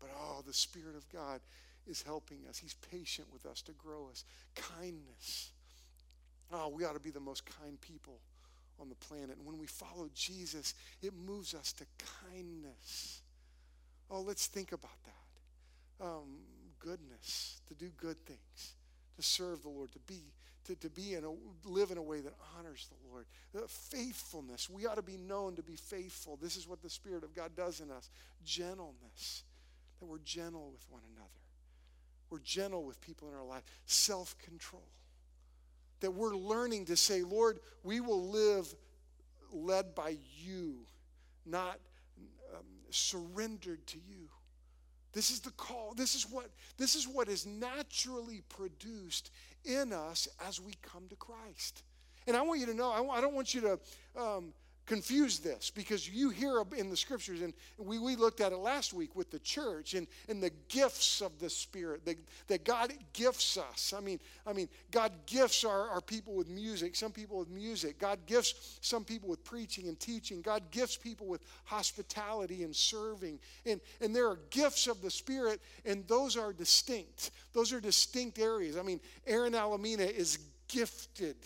but 0.00 0.10
oh, 0.16 0.42
the 0.46 0.52
Spirit 0.52 0.96
of 0.96 1.08
God 1.10 1.40
is 1.86 2.02
helping 2.02 2.40
us. 2.48 2.58
He's 2.58 2.74
patient 2.90 3.28
with 3.32 3.46
us 3.46 3.62
to 3.62 3.72
grow 3.72 4.08
us. 4.10 4.24
Kindness. 4.54 5.50
Oh, 6.52 6.68
we 6.68 6.84
ought 6.84 6.94
to 6.94 7.00
be 7.00 7.10
the 7.10 7.20
most 7.20 7.44
kind 7.60 7.80
people 7.80 8.20
on 8.80 8.88
the 8.88 8.94
planet. 8.94 9.36
And 9.36 9.46
when 9.46 9.58
we 9.58 9.66
follow 9.66 10.08
Jesus, 10.14 10.74
it 11.02 11.12
moves 11.26 11.54
us 11.54 11.72
to 11.74 11.84
kindness. 12.30 13.20
Oh, 14.10 14.20
let's 14.20 14.46
think 14.46 14.72
about 14.72 15.02
that. 15.04 16.04
Um, 16.06 16.38
goodness, 16.78 17.60
to 17.68 17.74
do 17.74 17.90
good 17.96 18.24
things, 18.24 18.74
to 19.16 19.22
serve 19.22 19.62
the 19.62 19.68
Lord, 19.68 19.92
to 19.92 19.98
be 20.00 20.20
to, 20.68 20.74
to 20.76 20.90
be 20.90 21.14
in 21.14 21.24
a 21.24 21.30
live 21.66 21.90
in 21.90 21.96
a 21.98 22.02
way 22.02 22.20
that 22.20 22.34
honors 22.56 22.88
the 22.90 23.10
Lord. 23.10 23.24
The 23.54 23.66
faithfulness. 23.66 24.68
We 24.68 24.86
ought 24.86 24.96
to 24.96 25.02
be 25.02 25.16
known 25.16 25.56
to 25.56 25.62
be 25.62 25.76
faithful. 25.76 26.38
This 26.40 26.56
is 26.56 26.68
what 26.68 26.82
the 26.82 26.90
Spirit 26.90 27.24
of 27.24 27.34
God 27.34 27.52
does 27.56 27.80
in 27.80 27.90
us. 27.90 28.10
Gentleness. 28.44 29.44
That 30.00 30.06
we're 30.06 30.18
gentle 30.18 30.70
with 30.72 30.84
one 30.90 31.02
another. 31.14 31.28
We're 32.30 32.40
gentle 32.40 32.84
with 32.84 33.00
people 33.00 33.28
in 33.28 33.34
our 33.34 33.44
life. 33.44 33.62
Self-control. 33.86 34.86
That 36.00 36.12
we're 36.12 36.34
learning 36.34 36.86
to 36.86 36.96
say, 36.96 37.22
Lord, 37.22 37.60
we 37.82 38.00
will 38.00 38.28
live 38.28 38.72
led 39.52 39.94
by 39.94 40.16
you, 40.36 40.80
not 41.46 41.80
um, 42.54 42.64
surrendered 42.90 43.86
to 43.88 43.98
you. 43.98 44.28
This 45.12 45.30
is 45.30 45.40
the 45.40 45.50
call. 45.52 45.94
This 45.96 46.14
is 46.14 46.24
what 46.30 46.50
this 46.76 46.94
is 46.94 47.08
what 47.08 47.28
is 47.28 47.46
naturally 47.46 48.42
produced 48.48 49.30
in 49.64 49.92
us 49.92 50.28
as 50.46 50.60
we 50.60 50.74
come 50.82 51.08
to 51.08 51.16
Christ. 51.16 51.82
And 52.26 52.36
I 52.36 52.42
want 52.42 52.60
you 52.60 52.66
to 52.66 52.74
know, 52.74 52.90
I, 52.90 53.20
don't 53.22 53.34
want 53.34 53.54
you 53.54 53.62
to 53.62 53.80
um, 54.20 54.52
confuse 54.88 55.38
this 55.38 55.70
because 55.70 56.08
you 56.08 56.30
hear 56.30 56.62
in 56.76 56.88
the 56.88 56.96
scriptures, 56.96 57.42
and 57.42 57.52
we, 57.76 57.98
we 57.98 58.16
looked 58.16 58.40
at 58.40 58.52
it 58.52 58.56
last 58.56 58.94
week 58.94 59.14
with 59.14 59.30
the 59.30 59.38
church 59.40 59.92
and, 59.92 60.06
and 60.28 60.42
the 60.42 60.50
gifts 60.68 61.20
of 61.20 61.38
the 61.38 61.50
Spirit 61.50 62.04
that, 62.06 62.16
that 62.48 62.64
God 62.64 62.92
gifts 63.12 63.58
us. 63.58 63.92
I 63.96 64.00
mean, 64.00 64.18
I 64.46 64.54
mean, 64.54 64.68
God 64.90 65.12
gifts 65.26 65.62
our, 65.62 65.90
our 65.90 66.00
people 66.00 66.34
with 66.34 66.48
music, 66.48 66.96
some 66.96 67.12
people 67.12 67.38
with 67.38 67.50
music. 67.50 67.98
God 67.98 68.18
gifts 68.26 68.78
some 68.80 69.04
people 69.04 69.28
with 69.28 69.44
preaching 69.44 69.88
and 69.88 70.00
teaching. 70.00 70.40
God 70.40 70.62
gifts 70.70 70.96
people 70.96 71.26
with 71.26 71.42
hospitality 71.64 72.64
and 72.64 72.74
serving. 72.74 73.38
And, 73.66 73.82
and 74.00 74.16
there 74.16 74.26
are 74.26 74.38
gifts 74.48 74.86
of 74.86 75.02
the 75.02 75.10
Spirit, 75.10 75.60
and 75.84 76.08
those 76.08 76.36
are 76.36 76.54
distinct. 76.54 77.30
Those 77.52 77.74
are 77.74 77.80
distinct 77.80 78.38
areas. 78.38 78.78
I 78.78 78.82
mean, 78.82 79.00
Aaron 79.26 79.54
Alamina 79.54 80.04
is 80.04 80.38
gifted 80.66 81.36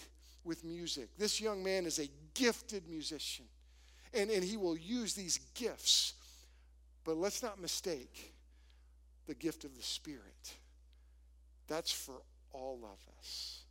with 0.45 0.65
music. 0.65 1.09
This 1.19 1.41
young 1.41 1.63
man 1.63 1.87
is 1.87 1.99
a 1.99 2.09
gifted 2.35 2.89
musician, 2.89 3.47
and, 4.15 4.31
and 4.31 4.45
he 4.45 4.57
will 4.57 4.77
use 4.77 5.15
these 5.15 5.39
gifts. 5.55 6.15
But 7.05 7.17
let's 7.17 7.43
not 7.43 7.61
mistake 7.61 8.33
the 9.27 9.35
gift 9.35 9.65
of 9.65 9.77
the 9.77 9.83
Spirit. 9.83 10.55
That's 11.69 11.93
for 11.93 12.15
all 12.53 12.81
of 12.85 12.99
us. 13.19 13.63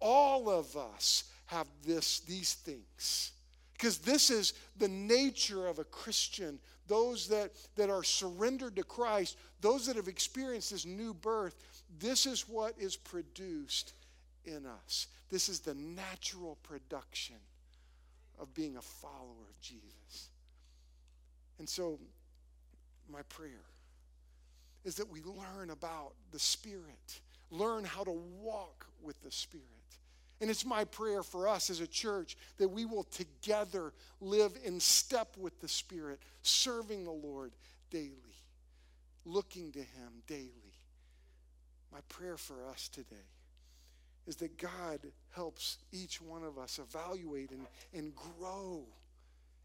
All 0.00 0.50
of 0.50 0.76
us 0.76 1.24
have 1.46 1.66
this, 1.84 2.20
these 2.20 2.54
things. 2.54 3.32
Because 3.72 3.98
this 3.98 4.30
is 4.30 4.54
the 4.76 4.88
nature 4.88 5.66
of 5.66 5.78
a 5.78 5.84
Christian. 5.84 6.58
Those 6.88 7.28
that, 7.28 7.52
that 7.76 7.90
are 7.90 8.02
surrendered 8.02 8.76
to 8.76 8.82
Christ, 8.82 9.36
those 9.60 9.86
that 9.86 9.96
have 9.96 10.08
experienced 10.08 10.72
this 10.72 10.84
new 10.84 11.14
birth, 11.14 11.54
this 11.98 12.26
is 12.26 12.48
what 12.48 12.74
is 12.78 12.96
produced 12.96 13.92
in 14.44 14.66
us. 14.66 15.06
This 15.30 15.48
is 15.48 15.60
the 15.60 15.74
natural 15.74 16.58
production 16.62 17.36
of 18.38 18.52
being 18.54 18.76
a 18.76 18.82
follower 18.82 19.48
of 19.48 19.60
Jesus. 19.60 20.28
And 21.58 21.68
so, 21.68 21.98
my 23.10 23.22
prayer 23.28 23.64
is 24.84 24.96
that 24.96 25.10
we 25.10 25.20
learn 25.22 25.70
about 25.70 26.12
the 26.30 26.38
Spirit, 26.38 27.20
learn 27.50 27.84
how 27.84 28.04
to 28.04 28.18
walk 28.40 28.86
with 29.02 29.20
the 29.22 29.30
Spirit. 29.30 29.64
And 30.40 30.50
it's 30.50 30.64
my 30.64 30.84
prayer 30.84 31.24
for 31.24 31.48
us 31.48 31.68
as 31.68 31.80
a 31.80 31.86
church 31.86 32.36
that 32.58 32.68
we 32.68 32.84
will 32.84 33.04
together 33.04 33.92
live 34.20 34.52
in 34.64 34.78
step 34.78 35.36
with 35.36 35.60
the 35.60 35.68
Spirit, 35.68 36.20
serving 36.42 37.04
the 37.04 37.10
Lord 37.10 37.52
daily, 37.90 38.12
looking 39.24 39.72
to 39.72 39.80
Him 39.80 40.22
daily. 40.28 40.52
My 41.92 42.00
prayer 42.08 42.36
for 42.36 42.66
us 42.68 42.88
today 42.88 43.16
is 44.28 44.36
that 44.36 44.58
God 44.58 45.00
helps 45.30 45.78
each 45.90 46.20
one 46.20 46.44
of 46.44 46.58
us 46.58 46.78
evaluate 46.78 47.50
and, 47.50 47.66
and 47.94 48.12
grow 48.14 48.84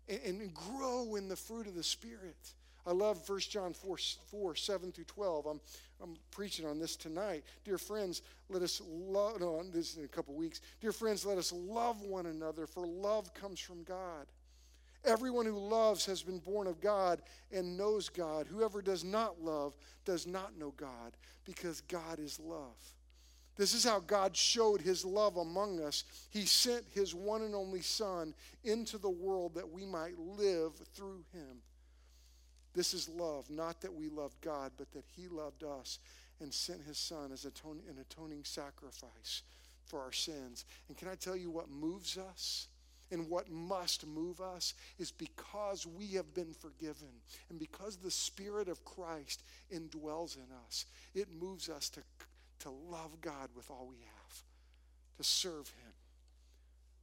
and, 0.07 0.41
and 0.41 0.53
grow 0.53 1.15
in 1.15 1.27
the 1.27 1.35
fruit 1.35 1.67
of 1.67 1.75
the 1.75 1.83
Spirit. 1.83 2.53
I 2.85 2.91
love 2.91 3.27
1 3.29 3.39
John 3.39 3.73
4, 3.73 3.97
4 4.31 4.55
7 4.55 4.91
through 4.91 5.03
12. 5.05 5.45
I'm, 5.45 5.61
I'm 6.01 6.15
preaching 6.31 6.65
on 6.65 6.79
this 6.79 6.95
tonight. 6.95 7.43
Dear 7.63 7.77
friends, 7.77 8.21
let 8.49 8.61
us 8.61 8.81
love, 8.89 9.39
no, 9.39 9.61
this 9.71 9.91
is 9.91 9.97
in 9.97 10.05
a 10.05 10.09
couple 10.09 10.33
weeks. 10.33 10.61
Dear 10.81 10.91
friends, 10.91 11.25
let 11.25 11.37
us 11.37 11.51
love 11.53 12.01
one 12.01 12.25
another, 12.25 12.65
for 12.65 12.85
love 12.85 13.33
comes 13.33 13.59
from 13.59 13.83
God. 13.83 14.27
Everyone 15.05 15.45
who 15.45 15.57
loves 15.57 16.05
has 16.05 16.23
been 16.23 16.39
born 16.39 16.67
of 16.67 16.79
God 16.79 17.21
and 17.51 17.77
knows 17.77 18.07
God. 18.07 18.47
Whoever 18.47 18.81
does 18.81 19.03
not 19.03 19.41
love 19.41 19.75
does 20.05 20.25
not 20.25 20.57
know 20.57 20.73
God, 20.77 21.17
because 21.43 21.81
God 21.81 22.19
is 22.19 22.39
love. 22.39 22.77
This 23.55 23.73
is 23.73 23.83
how 23.83 23.99
God 23.99 24.35
showed 24.35 24.81
his 24.81 25.05
love 25.05 25.37
among 25.37 25.79
us. 25.79 26.05
He 26.31 26.45
sent 26.45 26.85
his 26.91 27.13
one 27.13 27.43
and 27.43 27.53
only 27.53 27.81
Son 27.81 28.33
into 28.63 28.97
the 28.97 29.09
world 29.09 29.53
that 29.55 29.71
we 29.71 29.85
might 29.85 30.17
live 30.17 30.73
through 30.95 31.23
him. 31.33 31.61
This 32.73 32.95
is 32.95 33.07
love, 33.07 33.49
not 33.51 33.81
that 33.81 33.93
we 33.93 34.09
loved 34.09 34.41
God, 34.41 34.71
but 34.77 34.91
that 34.93 35.05
he 35.15 35.27
loved 35.27 35.63
us 35.63 35.99
and 36.39 36.51
sent 36.51 36.81
his 36.81 36.97
Son 36.97 37.31
as 37.31 37.45
an 37.45 37.51
atoning 38.01 38.43
sacrifice 38.43 39.43
for 39.85 40.01
our 40.01 40.11
sins. 40.11 40.65
And 40.87 40.97
can 40.97 41.07
I 41.07 41.15
tell 41.15 41.35
you 41.35 41.51
what 41.51 41.69
moves 41.69 42.17
us? 42.17 42.67
And 43.11 43.29
what 43.29 43.51
must 43.51 44.07
move 44.07 44.41
us 44.41 44.73
is 44.97 45.11
because 45.11 45.85
we 45.85 46.07
have 46.13 46.33
been 46.33 46.51
forgiven 46.51 47.09
and 47.51 47.59
because 47.59 47.97
the 47.97 48.09
Spirit 48.09 48.67
of 48.67 48.83
Christ 48.85 49.43
indwells 49.71 50.35
in 50.35 50.47
us, 50.65 50.85
it 51.13 51.27
moves 51.39 51.69
us 51.69 51.89
to 51.89 52.01
to 52.59 52.69
love 52.69 53.21
God 53.21 53.49
with 53.55 53.69
all 53.69 53.87
we 53.89 53.97
have, 53.97 54.43
to 55.17 55.23
serve 55.23 55.67
Him, 55.69 55.93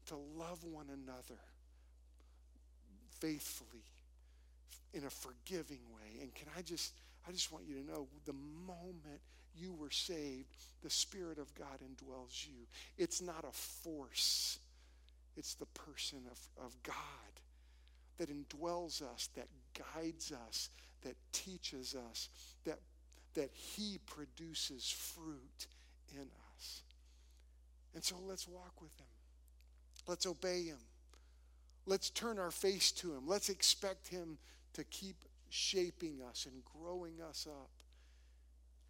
to 0.07 0.17
love 0.39 0.65
one 0.65 0.87
another 0.89 1.41
faithfully 3.21 3.85
in 4.93 5.05
a 5.05 5.11
forgiving 5.11 5.81
way. 5.95 6.23
And 6.23 6.35
can 6.35 6.49
I 6.57 6.63
just, 6.63 6.95
I 7.29 7.33
just 7.33 7.53
want 7.53 7.65
you 7.69 7.75
to 7.75 7.87
know 7.87 8.09
the 8.25 8.35
moment 8.67 9.21
you 9.57 9.73
were 9.73 9.91
saved, 9.91 10.49
the 10.83 10.91
Spirit 10.91 11.39
of 11.39 11.55
God 11.55 11.79
indwells 11.81 12.47
you. 12.47 12.67
It's 12.99 13.21
not 13.21 13.45
a 13.49 13.53
force, 13.53 14.59
it's 15.37 15.55
the 15.55 15.67
person 15.67 16.21
of, 16.31 16.65
of 16.65 16.75
God 16.83 16.97
that 18.19 18.29
indwells 18.29 19.03
us, 19.03 19.29
that 19.35 19.49
guides 19.95 20.33
us, 20.49 20.69
that 21.03 21.17
teaches 21.33 21.95
us, 21.95 22.29
that 22.65 22.79
that 23.35 23.51
He 23.53 23.99
produces 24.07 24.91
fruit 24.91 25.67
in 26.13 26.27
us. 26.57 26.83
And 27.95 28.05
so 28.05 28.17
let's 28.27 28.47
walk 28.47 28.81
with 28.81 28.95
Him. 28.97 29.07
Let's 30.07 30.27
obey 30.27 30.65
Him. 30.65 30.79
Let's 31.87 32.11
turn 32.11 32.39
our 32.39 32.51
face 32.51 32.93
to 32.93 33.13
Him. 33.13 33.27
Let's 33.27 33.49
expect 33.49 34.09
Him 34.09 34.39
to 34.75 34.85
keep 34.85 35.25
shaping 35.49 36.21
us 36.29 36.47
and 36.47 36.63
growing 36.65 37.21
us 37.29 37.47
up 37.51 37.71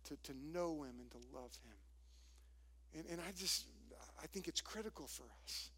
to, 0.04 0.16
to 0.30 0.38
know 0.52 0.82
Him 0.82 0.94
and 1.00 1.10
to 1.10 1.18
love 1.34 1.56
Him. 1.64 1.76
And, 2.94 3.04
and 3.12 3.20
I 3.20 3.32
just, 3.32 3.64
I 4.22 4.26
think 4.26 4.48
it's 4.48 4.60
critical 4.60 5.06
for 5.06 5.24
us 5.44 5.70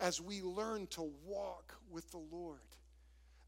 as 0.00 0.20
we 0.20 0.42
learn 0.42 0.88
to 0.88 1.10
walk 1.24 1.74
with 1.90 2.10
the 2.10 2.22
Lord, 2.32 2.58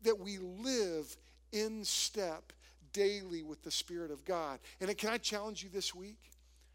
that 0.02 0.18
we 0.18 0.38
live 0.38 1.16
in 1.52 1.84
step 1.84 2.52
daily 2.94 3.42
with 3.42 3.62
the 3.62 3.70
Spirit 3.70 4.10
of 4.10 4.24
God. 4.24 4.58
And 4.80 4.96
can 4.96 5.10
I 5.10 5.18
challenge 5.18 5.62
you 5.62 5.68
this 5.68 5.94
week? 5.94 6.30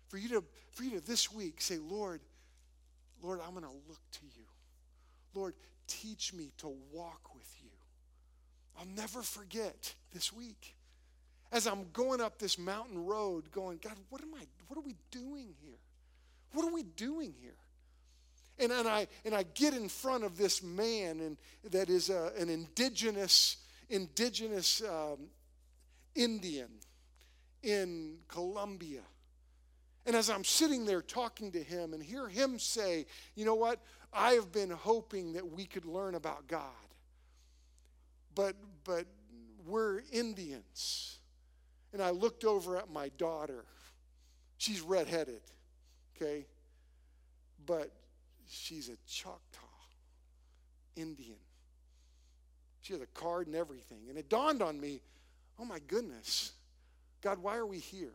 For 0.09 0.17
you 0.17 0.29
to, 0.29 0.43
for 0.71 0.83
you 0.83 0.91
to 0.91 1.01
this 1.01 1.31
week 1.31 1.61
say, 1.61 1.77
Lord, 1.77 2.21
Lord, 3.23 3.39
I'm 3.43 3.51
going 3.51 3.63
to 3.63 3.71
look 3.87 4.01
to 4.11 4.25
you. 4.35 4.43
Lord, 5.33 5.55
teach 5.87 6.33
me 6.33 6.51
to 6.59 6.71
walk 6.91 7.33
with 7.33 7.51
you. 7.61 7.69
I'll 8.77 8.85
never 8.85 9.21
forget 9.21 9.93
this 10.13 10.31
week. 10.31 10.75
As 11.51 11.65
I'm 11.65 11.87
going 11.93 12.21
up 12.21 12.37
this 12.37 12.59
mountain 12.59 13.05
road, 13.05 13.51
going, 13.51 13.79
God, 13.81 13.95
what 14.09 14.21
am 14.21 14.33
I, 14.35 14.45
what 14.67 14.77
are 14.77 14.85
we 14.85 14.95
doing 15.09 15.53
here? 15.61 15.79
What 16.53 16.65
are 16.65 16.73
we 16.73 16.83
doing 16.83 17.33
here? 17.41 17.55
And, 18.59 18.71
and, 18.71 18.87
I, 18.87 19.07
and 19.25 19.33
I 19.33 19.43
get 19.53 19.73
in 19.73 19.89
front 19.89 20.23
of 20.23 20.37
this 20.37 20.61
man 20.61 21.19
and, 21.21 21.37
that 21.71 21.89
is 21.89 22.09
a, 22.09 22.31
an 22.37 22.49
indigenous, 22.49 23.57
indigenous 23.89 24.81
um, 24.81 25.17
Indian 26.19 26.67
in 27.63 28.17
Colombia. 28.27 29.01
And 30.05 30.15
as 30.15 30.29
I'm 30.29 30.43
sitting 30.43 30.85
there 30.85 31.01
talking 31.01 31.51
to 31.53 31.63
him 31.63 31.93
and 31.93 32.03
hear 32.03 32.27
him 32.27 32.59
say, 32.59 33.05
you 33.35 33.45
know 33.45 33.55
what? 33.55 33.79
I 34.11 34.31
have 34.31 34.51
been 34.51 34.69
hoping 34.69 35.33
that 35.33 35.49
we 35.49 35.65
could 35.65 35.85
learn 35.85 36.15
about 36.15 36.47
God. 36.47 36.61
But 38.35 38.55
but 38.83 39.05
we're 39.65 40.01
Indians. 40.11 41.19
And 41.93 42.01
I 42.01 42.09
looked 42.09 42.43
over 42.43 42.77
at 42.77 42.89
my 42.89 43.09
daughter. 43.17 43.65
She's 44.57 44.81
redheaded, 44.81 45.41
okay? 46.15 46.45
But 47.65 47.91
she's 48.47 48.89
a 48.89 48.97
Choctaw 49.07 49.59
Indian. 50.95 51.37
She 52.81 52.93
has 52.93 53.01
a 53.01 53.07
card 53.07 53.47
and 53.47 53.55
everything. 53.55 54.09
And 54.09 54.17
it 54.17 54.29
dawned 54.29 54.61
on 54.61 54.79
me 54.79 55.01
oh 55.59 55.65
my 55.65 55.79
goodness, 55.87 56.53
God, 57.21 57.39
why 57.39 57.57
are 57.57 57.65
we 57.65 57.79
here? 57.79 58.13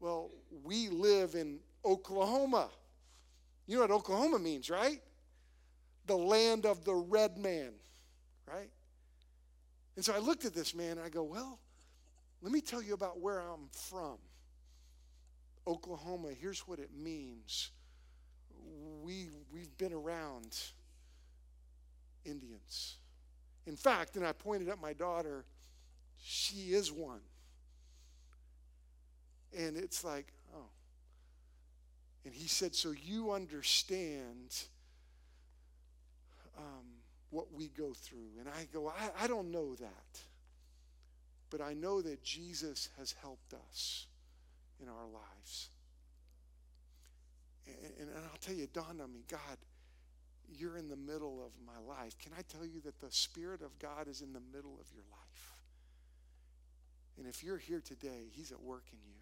Well, 0.00 0.30
we 0.64 0.88
live 0.88 1.34
in 1.34 1.60
Oklahoma. 1.84 2.68
You 3.66 3.76
know 3.76 3.82
what 3.82 3.90
Oklahoma 3.90 4.38
means, 4.38 4.70
right? 4.70 5.00
The 6.06 6.16
land 6.16 6.66
of 6.66 6.84
the 6.84 6.94
red 6.94 7.38
man, 7.38 7.70
right? 8.46 8.70
And 9.96 10.04
so 10.04 10.14
I 10.14 10.18
looked 10.18 10.44
at 10.44 10.54
this 10.54 10.74
man 10.74 10.92
and 10.92 11.00
I 11.00 11.10
go, 11.10 11.22
well, 11.22 11.58
let 12.42 12.52
me 12.52 12.60
tell 12.60 12.82
you 12.82 12.94
about 12.94 13.20
where 13.20 13.40
I'm 13.40 13.68
from. 13.70 14.16
Oklahoma, 15.66 16.28
here's 16.40 16.60
what 16.60 16.78
it 16.78 16.90
means. 16.96 17.70
We, 19.04 19.28
we've 19.52 19.76
been 19.76 19.92
around 19.92 20.56
Indians. 22.24 22.96
In 23.66 23.76
fact, 23.76 24.16
and 24.16 24.26
I 24.26 24.32
pointed 24.32 24.68
at 24.68 24.80
my 24.80 24.94
daughter, 24.94 25.44
she 26.22 26.72
is 26.72 26.92
one. 26.92 27.20
And 29.56 29.76
it's 29.76 30.04
like, 30.04 30.32
oh. 30.54 30.68
And 32.24 32.34
he 32.34 32.46
said, 32.46 32.74
so 32.74 32.92
you 32.92 33.32
understand 33.32 34.64
um, 36.56 36.84
what 37.30 37.52
we 37.52 37.68
go 37.68 37.92
through. 37.94 38.38
And 38.38 38.48
I 38.48 38.66
go, 38.72 38.88
I, 38.88 39.24
I 39.24 39.26
don't 39.26 39.50
know 39.50 39.74
that. 39.76 40.20
But 41.48 41.60
I 41.60 41.74
know 41.74 42.00
that 42.02 42.22
Jesus 42.22 42.90
has 42.98 43.14
helped 43.20 43.54
us 43.54 44.06
in 44.80 44.88
our 44.88 45.06
lives. 45.12 45.68
And, 47.66 48.08
and, 48.08 48.08
I'll 48.30 48.38
tell 48.40 48.54
you, 48.54 48.64
it 48.64 48.72
dawned 48.72 49.00
on 49.00 49.12
me, 49.12 49.24
God, 49.28 49.58
you're 50.48 50.76
in 50.76 50.88
the 50.88 50.96
middle 50.96 51.44
of 51.44 51.52
my 51.64 51.94
life. 51.94 52.16
Can 52.18 52.32
I 52.38 52.42
tell 52.42 52.66
you 52.66 52.80
that 52.84 53.00
the 53.00 53.10
Spirit 53.10 53.62
of 53.62 53.78
God 53.78 54.08
is 54.08 54.22
in 54.22 54.32
the 54.32 54.42
middle 54.52 54.78
of 54.80 54.86
your 54.94 55.04
life? 55.10 55.29
And 57.20 57.28
if 57.28 57.44
you're 57.44 57.58
here 57.58 57.82
today, 57.84 58.30
He's 58.32 58.50
at 58.50 58.62
work 58.62 58.84
in 58.90 58.98
you. 59.06 59.14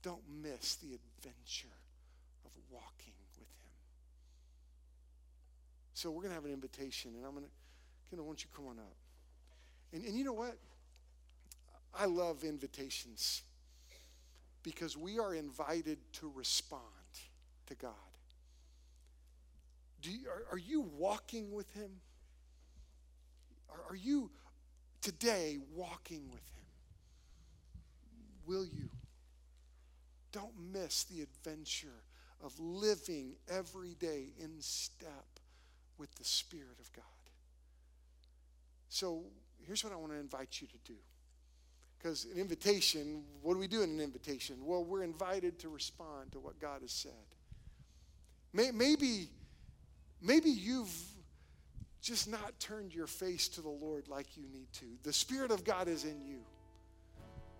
Don't 0.00 0.22
miss 0.40 0.76
the 0.76 0.94
adventure 0.94 1.74
of 2.44 2.52
walking 2.70 3.14
with 3.18 3.36
Him. 3.36 3.48
So 5.92 6.12
we're 6.12 6.22
going 6.22 6.30
to 6.30 6.36
have 6.36 6.44
an 6.44 6.52
invitation, 6.52 7.14
and 7.16 7.26
I'm 7.26 7.32
going 7.32 7.46
to, 8.12 8.22
want 8.22 8.44
you 8.44 8.48
to 8.48 8.56
come 8.56 8.68
on 8.68 8.78
up. 8.78 8.94
And, 9.92 10.04
and 10.04 10.16
you 10.16 10.22
know 10.22 10.34
what? 10.34 10.56
I 11.92 12.04
love 12.04 12.44
invitations 12.44 13.42
because 14.62 14.96
we 14.96 15.18
are 15.18 15.34
invited 15.34 15.98
to 16.12 16.30
respond 16.32 16.82
to 17.66 17.74
God. 17.74 17.90
You, 20.04 20.28
are, 20.28 20.54
are 20.54 20.58
you 20.58 20.82
walking 20.96 21.50
with 21.50 21.72
Him? 21.74 21.90
Are, 23.68 23.90
are 23.90 23.96
you 23.96 24.30
today 25.06 25.58
walking 25.72 26.28
with 26.32 26.42
Him? 26.56 26.64
Will 28.44 28.64
you? 28.64 28.88
Don't 30.32 30.52
miss 30.72 31.04
the 31.04 31.22
adventure 31.22 32.02
of 32.42 32.58
living 32.58 33.36
every 33.48 33.94
day 33.94 34.32
in 34.40 34.56
step 34.58 35.38
with 35.96 36.12
the 36.16 36.24
Spirit 36.24 36.80
of 36.80 36.92
God. 36.92 37.04
So 38.88 39.22
here's 39.64 39.84
what 39.84 39.92
I 39.92 39.96
want 39.96 40.10
to 40.10 40.18
invite 40.18 40.60
you 40.60 40.66
to 40.66 40.78
do. 40.84 40.98
Because 41.96 42.24
an 42.24 42.36
invitation, 42.36 43.22
what 43.42 43.54
do 43.54 43.60
we 43.60 43.68
do 43.68 43.82
in 43.82 43.90
an 43.90 44.00
invitation? 44.00 44.56
Well, 44.66 44.84
we're 44.84 45.04
invited 45.04 45.60
to 45.60 45.68
respond 45.68 46.32
to 46.32 46.40
what 46.40 46.58
God 46.58 46.82
has 46.82 46.90
said. 46.90 47.12
Maybe, 48.52 49.28
maybe 50.20 50.50
you've 50.50 50.92
just 52.06 52.30
not 52.30 52.58
turned 52.60 52.94
your 52.94 53.08
face 53.08 53.48
to 53.48 53.60
the 53.60 53.68
Lord 53.68 54.06
like 54.06 54.36
you 54.36 54.44
need 54.52 54.72
to. 54.74 54.84
The 55.02 55.12
Spirit 55.12 55.50
of 55.50 55.64
God 55.64 55.88
is 55.88 56.04
in 56.04 56.24
you. 56.24 56.38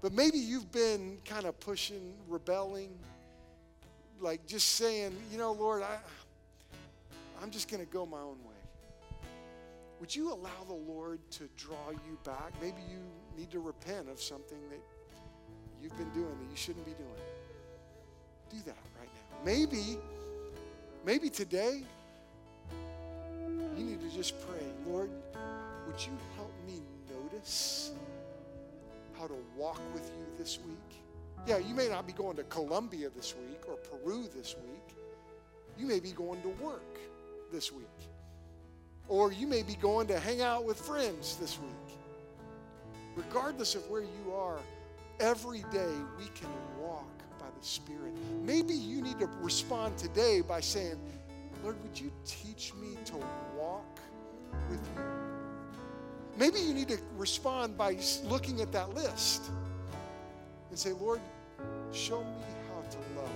But 0.00 0.12
maybe 0.12 0.38
you've 0.38 0.70
been 0.70 1.18
kind 1.24 1.46
of 1.46 1.58
pushing, 1.58 2.14
rebelling, 2.28 2.96
like 4.20 4.46
just 4.46 4.74
saying, 4.74 5.16
you 5.32 5.38
know, 5.38 5.50
Lord, 5.50 5.82
I, 5.82 5.98
I'm 7.42 7.50
just 7.50 7.68
going 7.68 7.84
to 7.84 7.92
go 7.92 8.06
my 8.06 8.20
own 8.20 8.38
way. 8.46 9.18
Would 9.98 10.14
you 10.14 10.32
allow 10.32 10.62
the 10.68 10.74
Lord 10.74 11.18
to 11.32 11.48
draw 11.56 11.90
you 11.90 12.16
back? 12.24 12.52
Maybe 12.60 12.82
you 12.88 13.00
need 13.36 13.50
to 13.50 13.58
repent 13.58 14.08
of 14.08 14.22
something 14.22 14.58
that 14.70 14.80
you've 15.82 15.96
been 15.96 16.10
doing 16.10 16.38
that 16.40 16.48
you 16.48 16.56
shouldn't 16.56 16.84
be 16.84 16.92
doing. 16.92 17.10
Do 18.50 18.58
that 18.66 18.78
right 19.00 19.08
now. 19.12 19.44
Maybe, 19.44 19.98
maybe 21.04 21.30
today, 21.30 21.82
you 23.76 23.84
need 23.84 24.00
to 24.00 24.16
just 24.16 24.34
pray, 24.46 24.64
Lord, 24.86 25.10
would 25.86 26.00
you 26.00 26.12
help 26.36 26.52
me 26.66 26.80
notice 27.10 27.92
how 29.18 29.26
to 29.26 29.36
walk 29.56 29.80
with 29.92 30.10
you 30.16 30.24
this 30.38 30.58
week? 30.66 30.76
Yeah, 31.46 31.58
you 31.58 31.74
may 31.74 31.88
not 31.88 32.06
be 32.06 32.12
going 32.12 32.36
to 32.36 32.44
Colombia 32.44 33.08
this 33.14 33.34
week 33.36 33.62
or 33.68 33.76
Peru 33.76 34.28
this 34.34 34.56
week. 34.56 34.96
You 35.78 35.86
may 35.86 36.00
be 36.00 36.12
going 36.12 36.40
to 36.42 36.48
work 36.62 36.98
this 37.52 37.70
week. 37.70 37.86
Or 39.08 39.32
you 39.32 39.46
may 39.46 39.62
be 39.62 39.74
going 39.74 40.08
to 40.08 40.18
hang 40.18 40.40
out 40.40 40.64
with 40.64 40.78
friends 40.78 41.36
this 41.36 41.58
week. 41.60 41.98
Regardless 43.14 43.74
of 43.74 43.88
where 43.88 44.02
you 44.02 44.32
are, 44.34 44.58
every 45.20 45.64
day 45.70 45.92
we 46.18 46.26
can 46.34 46.50
walk 46.80 47.06
by 47.38 47.46
the 47.58 47.64
Spirit. 47.64 48.14
Maybe 48.42 48.74
you 48.74 49.00
need 49.00 49.18
to 49.20 49.28
respond 49.40 49.96
today 49.96 50.40
by 50.40 50.60
saying, 50.60 50.98
Lord, 51.62 51.82
would 51.82 51.98
you 51.98 52.10
teach 52.24 52.72
me 52.74 52.96
to 53.06 53.16
walk 53.56 53.98
with 54.70 54.80
you? 54.96 55.02
Maybe 56.38 56.60
you 56.60 56.74
need 56.74 56.88
to 56.88 56.98
respond 57.16 57.76
by 57.78 57.96
looking 58.24 58.60
at 58.60 58.70
that 58.72 58.94
list 58.94 59.50
and 60.70 60.78
say, 60.78 60.92
Lord, 60.92 61.20
show 61.92 62.20
me 62.20 62.44
how 62.68 62.82
to 62.88 62.98
love 63.20 63.30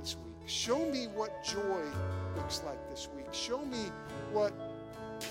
this 0.00 0.16
week. 0.16 0.34
Show 0.46 0.78
me 0.90 1.06
what 1.06 1.44
joy 1.44 1.82
looks 2.36 2.62
like 2.64 2.78
this 2.90 3.08
week. 3.16 3.26
Show 3.32 3.64
me 3.64 3.90
what 4.32 4.52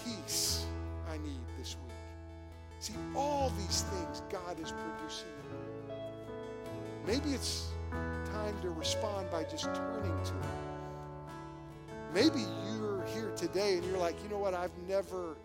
peace 0.03 0.65
I 1.09 1.17
need 1.17 1.39
this 1.57 1.77
week. 1.85 1.95
See, 2.79 2.93
all 3.15 3.51
these 3.57 3.81
things 3.83 4.21
God 4.29 4.59
is 4.59 4.71
producing 4.71 5.29
in 5.53 5.87
me. 5.87 5.95
Maybe 7.07 7.33
it's 7.33 7.69
time 7.91 8.59
to 8.61 8.69
respond 8.71 9.31
by 9.31 9.43
just 9.43 9.65
turning 9.65 10.23
to 10.23 10.33
Him. 10.33 10.74
Maybe 12.15 12.45
you're 12.71 13.03
here 13.07 13.31
today 13.35 13.73
and 13.73 13.83
you're 13.83 13.97
like, 13.97 14.15
you 14.23 14.29
know 14.29 14.37
what, 14.37 14.53
I've 14.53 14.71
never 14.87 15.35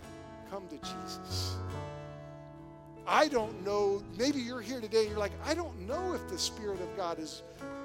come 0.52 0.62
to 0.68 0.76
Jesus. 0.76 1.56
I 3.08 3.26
don't 3.26 3.64
know. 3.64 4.04
Maybe 4.16 4.38
you're 4.38 4.60
here 4.60 4.80
today 4.80 5.00
and 5.00 5.08
you're 5.08 5.18
like, 5.18 5.32
I 5.44 5.52
don't 5.52 5.76
know 5.88 6.14
if 6.14 6.28
the 6.28 6.38
Spirit 6.38 6.80
of 6.80 6.96
God 6.96 7.18
has 7.18 7.42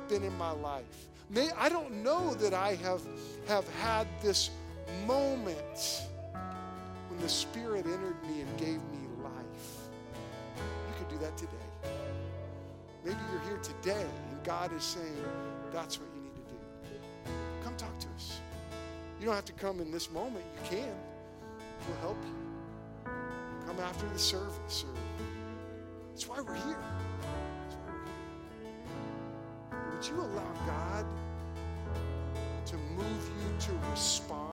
been 0.08 0.22
in 0.22 0.38
my 0.38 0.52
life. 0.52 1.08
May, 1.32 1.50
I 1.58 1.68
don't 1.68 2.04
know 2.04 2.36
that 2.36 2.54
I 2.54 2.76
have, 2.76 3.02
have 3.48 3.68
had 3.80 4.06
this 4.22 4.52
moment 5.08 6.04
when 7.10 7.20
the 7.22 7.30
Spirit 7.30 7.88
entered 7.88 8.22
me 8.30 8.42
and 8.42 8.58
gave 8.60 8.76
me 8.94 9.00
life. 9.24 9.90
You 10.56 10.94
could 11.00 11.10
do 11.10 11.18
that 11.26 11.36
today. 11.36 11.50
Maybe 13.04 13.18
you're 13.32 13.42
here 13.50 13.60
today 13.64 14.06
and 14.30 14.44
God 14.44 14.72
is 14.78 14.84
saying, 14.84 15.26
that's 15.74 16.00
what 16.00 16.08
you 16.16 16.22
need 16.22 16.36
to 16.36 16.52
do. 16.52 17.34
Come 17.64 17.76
talk 17.78 17.98
to 17.98 18.08
us. 18.16 18.42
You 19.26 19.30
don't 19.30 19.38
have 19.38 19.46
to 19.46 19.54
come 19.54 19.80
in 19.80 19.90
this 19.90 20.12
moment. 20.12 20.46
You 20.54 20.78
can. 20.78 20.96
We'll 21.88 21.98
help 21.98 22.18
you. 22.24 23.12
Come 23.66 23.80
after 23.80 24.08
the 24.10 24.20
service. 24.20 24.86
That's 26.12 26.28
why 26.28 26.42
we're 26.42 26.54
here. 26.54 26.78
That's 27.64 27.76
why 27.76 27.92
we're 27.92 28.06
here. 29.72 29.90
Would 29.96 30.08
you 30.08 30.22
allow 30.22 30.54
God 30.68 31.08
to 32.68 32.78
move 32.96 33.32
you 33.42 33.58
to 33.62 33.72
respond? 33.90 34.36